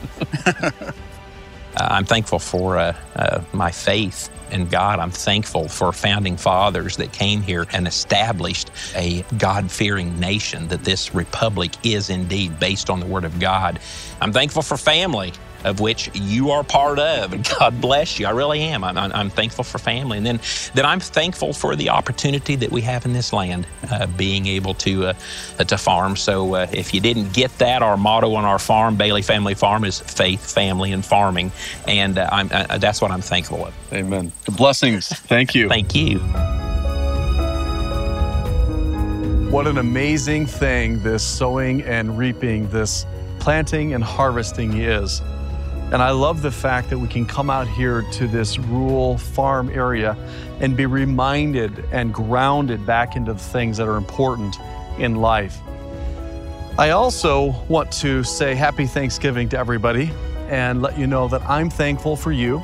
Uh, 1.79 1.87
I'm 1.91 2.05
thankful 2.05 2.39
for 2.39 2.77
uh, 2.77 2.93
uh, 3.15 3.41
my 3.53 3.71
faith 3.71 4.29
in 4.51 4.67
God. 4.67 4.99
I'm 4.99 5.11
thankful 5.11 5.69
for 5.69 5.93
founding 5.93 6.35
fathers 6.35 6.97
that 6.97 7.13
came 7.13 7.41
here 7.41 7.65
and 7.71 7.87
established 7.87 8.69
a 8.95 9.23
God 9.37 9.71
fearing 9.71 10.19
nation, 10.19 10.67
that 10.67 10.83
this 10.83 11.15
republic 11.15 11.71
is 11.83 12.09
indeed 12.09 12.59
based 12.59 12.89
on 12.89 12.99
the 12.99 13.05
Word 13.05 13.23
of 13.23 13.39
God. 13.39 13.79
I'm 14.19 14.33
thankful 14.33 14.61
for 14.61 14.75
family. 14.75 15.31
Of 15.65 15.81
which 15.81 16.09
you 16.13 16.51
are 16.51 16.63
part 16.63 16.99
of, 16.99 17.33
and 17.33 17.45
God 17.59 17.81
bless 17.81 18.17
you. 18.17 18.27
I 18.27 18.31
really 18.31 18.61
am. 18.61 18.83
I'm, 18.83 18.97
I'm, 18.97 19.11
I'm 19.11 19.29
thankful 19.29 19.65
for 19.65 19.77
family, 19.77 20.17
and 20.17 20.25
then 20.25 20.39
that 20.73 20.85
I'm 20.85 21.01
thankful 21.01 21.51
for 21.51 21.75
the 21.75 21.89
opportunity 21.89 22.55
that 22.55 22.71
we 22.71 22.81
have 22.81 23.05
in 23.05 23.11
this 23.11 23.33
land, 23.33 23.67
uh, 23.91 24.07
being 24.07 24.45
able 24.47 24.73
to 24.75 25.07
uh, 25.07 25.13
to 25.65 25.77
farm. 25.77 26.15
So, 26.15 26.55
uh, 26.55 26.67
if 26.71 26.93
you 26.93 27.01
didn't 27.01 27.33
get 27.33 27.57
that, 27.57 27.81
our 27.81 27.97
motto 27.97 28.35
on 28.35 28.45
our 28.45 28.59
farm, 28.59 28.95
Bailey 28.95 29.21
Family 29.21 29.53
Farm, 29.53 29.83
is 29.83 29.99
faith, 29.99 30.53
family, 30.53 30.93
and 30.93 31.03
farming, 31.05 31.51
and 31.87 32.17
uh, 32.17 32.29
I'm, 32.31 32.49
uh, 32.53 32.77
that's 32.77 33.01
what 33.01 33.11
I'm 33.11 33.21
thankful 33.21 33.65
of. 33.65 33.73
Amen. 33.91 34.31
Blessings. 34.55 35.09
Thank 35.09 35.55
you. 35.55 35.67
Thank 35.67 35.93
you. 35.93 36.19
What 39.49 39.65
an 39.65 39.79
amazing 39.79 40.45
thing 40.45 41.01
this 41.01 41.25
sowing 41.25 41.81
and 41.81 42.17
reaping, 42.17 42.69
this 42.69 43.05
planting 43.39 43.93
and 43.93 44.03
harvesting 44.03 44.77
is. 44.77 45.21
And 45.91 46.03
I 46.03 46.11
love 46.11 46.43
the 46.43 46.51
fact 46.51 46.91
that 46.91 46.99
we 46.99 47.07
can 47.07 47.25
come 47.25 47.49
out 47.49 47.67
here 47.67 48.03
to 48.13 48.27
this 48.27 48.59
rural 48.59 49.17
farm 49.17 49.69
area 49.69 50.15
and 50.59 50.77
be 50.77 50.85
reminded 50.85 51.83
and 51.91 52.13
grounded 52.13 52.85
back 52.85 53.15
into 53.15 53.33
the 53.33 53.39
things 53.39 53.77
that 53.77 53.87
are 53.87 53.97
important 53.97 54.55
in 54.99 55.15
life. 55.15 55.57
I 56.77 56.91
also 56.91 57.55
want 57.67 57.91
to 57.93 58.23
say 58.23 58.53
happy 58.53 58.85
Thanksgiving 58.85 59.49
to 59.49 59.57
everybody 59.57 60.11
and 60.47 60.81
let 60.81 60.97
you 60.97 61.07
know 61.07 61.27
that 61.27 61.41
I'm 61.49 61.71
thankful 61.71 62.15
for 62.15 62.31
you. 62.31 62.63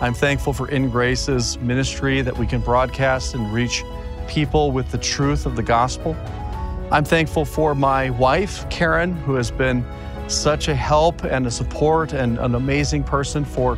I'm 0.00 0.12
thankful 0.12 0.52
for 0.52 0.68
In 0.68 0.90
Grace's 0.90 1.58
ministry 1.58 2.20
that 2.20 2.36
we 2.36 2.46
can 2.46 2.60
broadcast 2.60 3.34
and 3.34 3.52
reach 3.52 3.84
people 4.26 4.72
with 4.72 4.90
the 4.90 4.98
truth 4.98 5.46
of 5.46 5.54
the 5.54 5.62
gospel. 5.62 6.16
I'm 6.92 7.04
thankful 7.04 7.44
for 7.44 7.74
my 7.74 8.10
wife, 8.10 8.68
Karen, 8.70 9.12
who 9.12 9.34
has 9.34 9.50
been 9.50 9.84
such 10.28 10.68
a 10.68 10.74
help 10.74 11.24
and 11.24 11.44
a 11.44 11.50
support 11.50 12.12
and 12.12 12.38
an 12.38 12.54
amazing 12.54 13.02
person 13.02 13.44
for 13.44 13.76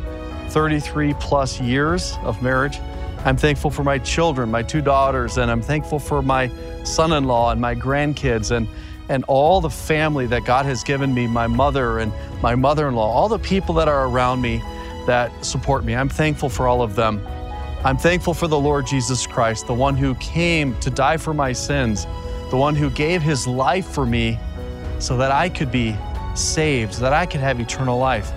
33 0.49 1.15
plus 1.15 1.59
years 1.59 2.17
of 2.21 2.41
marriage. 2.43 2.79
I'm 3.25 3.35
thankful 3.35 3.71
for 3.71 3.83
my 3.83 3.97
children, 3.97 4.51
my 4.51 4.61
two 4.61 4.81
daughters, 4.81 5.39
and 5.39 5.49
I'm 5.49 5.61
thankful 5.61 5.97
for 5.97 6.21
my 6.21 6.51
son 6.83 7.11
in 7.13 7.23
law 7.23 7.51
and 7.51 7.59
my 7.59 7.73
grandkids 7.73 8.51
and, 8.55 8.67
and 9.09 9.23
all 9.27 9.59
the 9.59 9.71
family 9.71 10.27
that 10.27 10.45
God 10.45 10.67
has 10.67 10.83
given 10.83 11.11
me 11.11 11.25
my 11.25 11.47
mother 11.47 11.97
and 11.97 12.13
my 12.43 12.53
mother 12.53 12.87
in 12.87 12.95
law, 12.95 13.11
all 13.11 13.27
the 13.27 13.39
people 13.39 13.73
that 13.75 13.87
are 13.87 14.07
around 14.07 14.39
me 14.39 14.59
that 15.07 15.31
support 15.43 15.83
me. 15.83 15.95
I'm 15.95 16.09
thankful 16.09 16.47
for 16.49 16.67
all 16.67 16.83
of 16.83 16.95
them. 16.95 17.25
I'm 17.83 17.97
thankful 17.97 18.35
for 18.35 18.47
the 18.47 18.59
Lord 18.59 18.85
Jesus 18.85 19.25
Christ, 19.25 19.65
the 19.65 19.73
one 19.73 19.97
who 19.97 20.13
came 20.15 20.79
to 20.81 20.91
die 20.91 21.17
for 21.17 21.33
my 21.33 21.53
sins, 21.53 22.05
the 22.49 22.57
one 22.57 22.75
who 22.75 22.89
gave 22.89 23.21
his 23.21 23.45
life 23.47 23.87
for 23.87 24.05
me 24.05 24.39
so 24.99 25.17
that 25.17 25.31
I 25.31 25.49
could 25.49 25.71
be 25.71 25.95
saved, 26.35 26.95
so 26.95 27.01
that 27.01 27.13
I 27.13 27.25
could 27.25 27.41
have 27.41 27.59
eternal 27.59 27.97
life. 27.97 28.31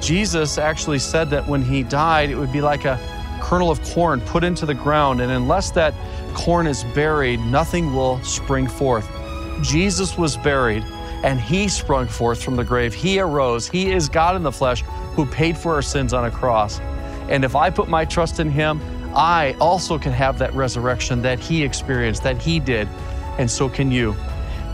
Jesus 0.00 0.56
actually 0.56 0.98
said 0.98 1.30
that 1.30 1.46
when 1.46 1.62
he 1.62 1.82
died, 1.82 2.30
it 2.30 2.36
would 2.36 2.52
be 2.52 2.60
like 2.60 2.84
a 2.84 2.98
kernel 3.42 3.70
of 3.70 3.82
corn 3.82 4.20
put 4.20 4.44
into 4.44 4.66
the 4.66 4.74
ground, 4.74 5.20
and 5.20 5.30
unless 5.30 5.70
that 5.72 5.94
corn 6.34 6.66
is 6.66 6.84
buried, 6.94 7.40
nothing 7.40 7.94
will 7.94 8.22
spring 8.22 8.66
forth. 8.66 9.08
Jesus 9.62 10.16
was 10.16 10.36
buried, 10.38 10.84
and 11.22 11.40
he 11.40 11.68
sprung 11.68 12.06
forth 12.06 12.42
from 12.42 12.56
the 12.56 12.64
grave. 12.64 12.94
He 12.94 13.20
arose. 13.20 13.68
He 13.68 13.92
is 13.92 14.08
God 14.08 14.36
in 14.36 14.42
the 14.42 14.52
flesh 14.52 14.82
who 15.14 15.26
paid 15.26 15.56
for 15.58 15.74
our 15.74 15.82
sins 15.82 16.14
on 16.14 16.24
a 16.24 16.30
cross. 16.30 16.80
And 17.28 17.44
if 17.44 17.54
I 17.54 17.68
put 17.70 17.88
my 17.88 18.04
trust 18.04 18.40
in 18.40 18.50
him, 18.50 18.80
I 19.14 19.54
also 19.60 19.98
can 19.98 20.12
have 20.12 20.38
that 20.38 20.54
resurrection 20.54 21.20
that 21.22 21.38
he 21.40 21.62
experienced, 21.62 22.22
that 22.22 22.40
he 22.40 22.60
did, 22.60 22.88
and 23.40 23.50
so 23.50 23.70
can 23.70 23.90
you. 23.90 24.12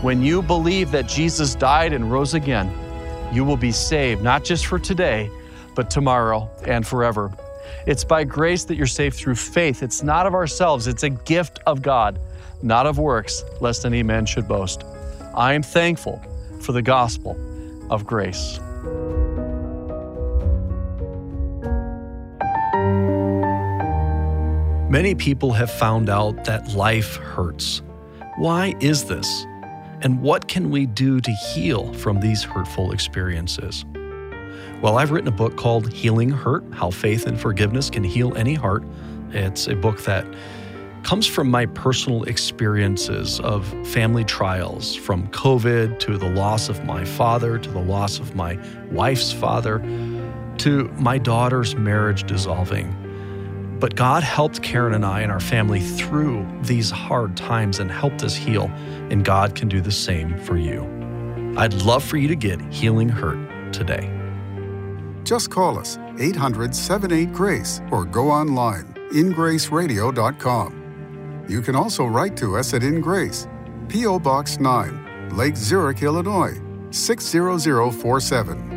When 0.01 0.21
you 0.21 0.41
believe 0.41 0.91
that 0.91 1.07
Jesus 1.07 1.55
died 1.55 1.93
and 1.93 2.11
rose 2.11 2.33
again, 2.33 2.69
you 3.33 3.45
will 3.45 3.55
be 3.55 3.71
saved, 3.71 4.21
not 4.21 4.43
just 4.43 4.65
for 4.65 4.77
today, 4.77 5.31
but 5.73 5.89
tomorrow 5.89 6.49
and 6.65 6.85
forever. 6.85 7.31
It's 7.85 8.03
by 8.03 8.25
grace 8.25 8.65
that 8.65 8.75
you're 8.75 8.85
saved 8.85 9.15
through 9.15 9.35
faith. 9.35 9.81
It's 9.81 10.03
not 10.03 10.27
of 10.27 10.33
ourselves, 10.33 10.85
it's 10.85 11.03
a 11.03 11.09
gift 11.09 11.59
of 11.65 11.81
God, 11.81 12.19
not 12.61 12.85
of 12.85 12.99
works, 12.99 13.41
lest 13.61 13.85
any 13.85 14.03
man 14.03 14.25
should 14.25 14.49
boast. 14.49 14.83
I 15.33 15.53
am 15.53 15.63
thankful 15.63 16.21
for 16.59 16.73
the 16.73 16.81
gospel 16.81 17.37
of 17.89 18.05
grace. 18.05 18.59
Many 24.89 25.15
people 25.15 25.53
have 25.53 25.71
found 25.71 26.09
out 26.09 26.43
that 26.45 26.73
life 26.73 27.15
hurts. 27.15 27.81
Why 28.37 28.75
is 28.79 29.05
this? 29.05 29.47
And 30.03 30.21
what 30.21 30.47
can 30.47 30.69
we 30.69 30.85
do 30.85 31.19
to 31.21 31.31
heal 31.31 31.91
from 31.93 32.19
these 32.19 32.43
hurtful 32.43 32.91
experiences? 32.91 33.83
Well, 34.79 34.99
I've 34.99 35.09
written 35.09 35.27
a 35.27 35.35
book 35.35 35.57
called 35.57 35.91
Healing 35.91 36.29
Hurt 36.29 36.63
How 36.71 36.91
Faith 36.91 37.25
and 37.25 37.39
Forgiveness 37.39 37.89
Can 37.89 38.03
Heal 38.03 38.37
Any 38.37 38.53
Heart. 38.53 38.83
It's 39.31 39.67
a 39.67 39.75
book 39.75 40.03
that 40.03 40.23
comes 41.01 41.25
from 41.25 41.49
my 41.49 41.65
personal 41.65 42.25
experiences 42.25 43.39
of 43.39 43.65
family 43.87 44.23
trials, 44.23 44.93
from 44.93 45.27
COVID 45.29 45.97
to 46.01 46.19
the 46.19 46.29
loss 46.29 46.69
of 46.69 46.85
my 46.85 47.05
father, 47.05 47.57
to 47.57 47.71
the 47.71 47.81
loss 47.81 48.19
of 48.19 48.35
my 48.35 48.59
wife's 48.91 49.33
father, 49.33 49.79
to 50.59 50.83
my 50.99 51.17
daughter's 51.17 51.75
marriage 51.75 52.27
dissolving. 52.27 52.95
But 53.79 53.95
God 53.95 54.23
helped 54.23 54.63
Karen 54.63 54.93
and 54.93 55.05
I 55.05 55.21
and 55.21 55.31
our 55.31 55.39
family 55.39 55.81
through 55.81 56.47
these 56.63 56.89
hard 56.89 57.37
times 57.37 57.79
and 57.79 57.91
helped 57.91 58.23
us 58.23 58.35
heal, 58.35 58.71
and 59.11 59.23
God 59.23 59.55
can 59.55 59.67
do 59.67 59.81
the 59.81 59.91
same 59.91 60.37
for 60.39 60.57
you. 60.57 60.81
I'd 61.57 61.73
love 61.73 62.03
for 62.03 62.17
you 62.17 62.27
to 62.27 62.35
get 62.35 62.59
Healing 62.73 63.09
Hurt 63.09 63.73
today. 63.73 64.11
Just 65.23 65.51
call 65.51 65.77
us 65.77 65.99
800 66.19 66.75
78 66.75 67.33
Grace 67.33 67.81
or 67.91 68.05
go 68.05 68.31
online 68.31 68.95
ingraceradio.com. 69.11 71.45
You 71.47 71.61
can 71.61 71.75
also 71.75 72.05
write 72.05 72.35
to 72.37 72.57
us 72.57 72.73
at 72.73 72.81
In 72.83 73.01
Grace, 73.01 73.47
P.O. 73.87 74.19
Box 74.19 74.59
9, 74.59 75.29
Lake 75.35 75.55
Zurich, 75.55 76.03
Illinois 76.03 76.59
60047. 76.91 78.76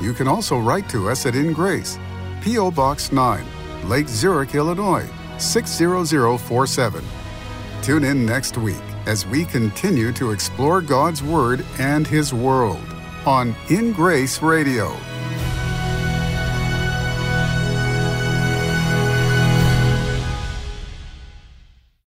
You 0.00 0.14
can 0.14 0.26
also 0.26 0.58
write 0.58 0.88
to 0.90 1.10
us 1.10 1.26
at 1.26 1.34
In 1.34 1.52
Grace, 1.52 1.98
P.O. 2.42 2.70
Box 2.70 3.12
9, 3.12 3.44
Lake 3.84 4.08
Zurich, 4.08 4.54
Illinois 4.54 5.08
60047. 5.38 7.04
Tune 7.82 8.04
in 8.04 8.24
next 8.24 8.56
week 8.56 8.82
as 9.06 9.26
we 9.26 9.44
continue 9.44 10.12
to 10.12 10.30
explore 10.30 10.80
God's 10.80 11.22
Word 11.22 11.64
and 11.78 12.06
His 12.06 12.32
world 12.32 12.84
on 13.26 13.54
In 13.68 13.92
Grace 13.92 14.40
Radio. 14.42 14.96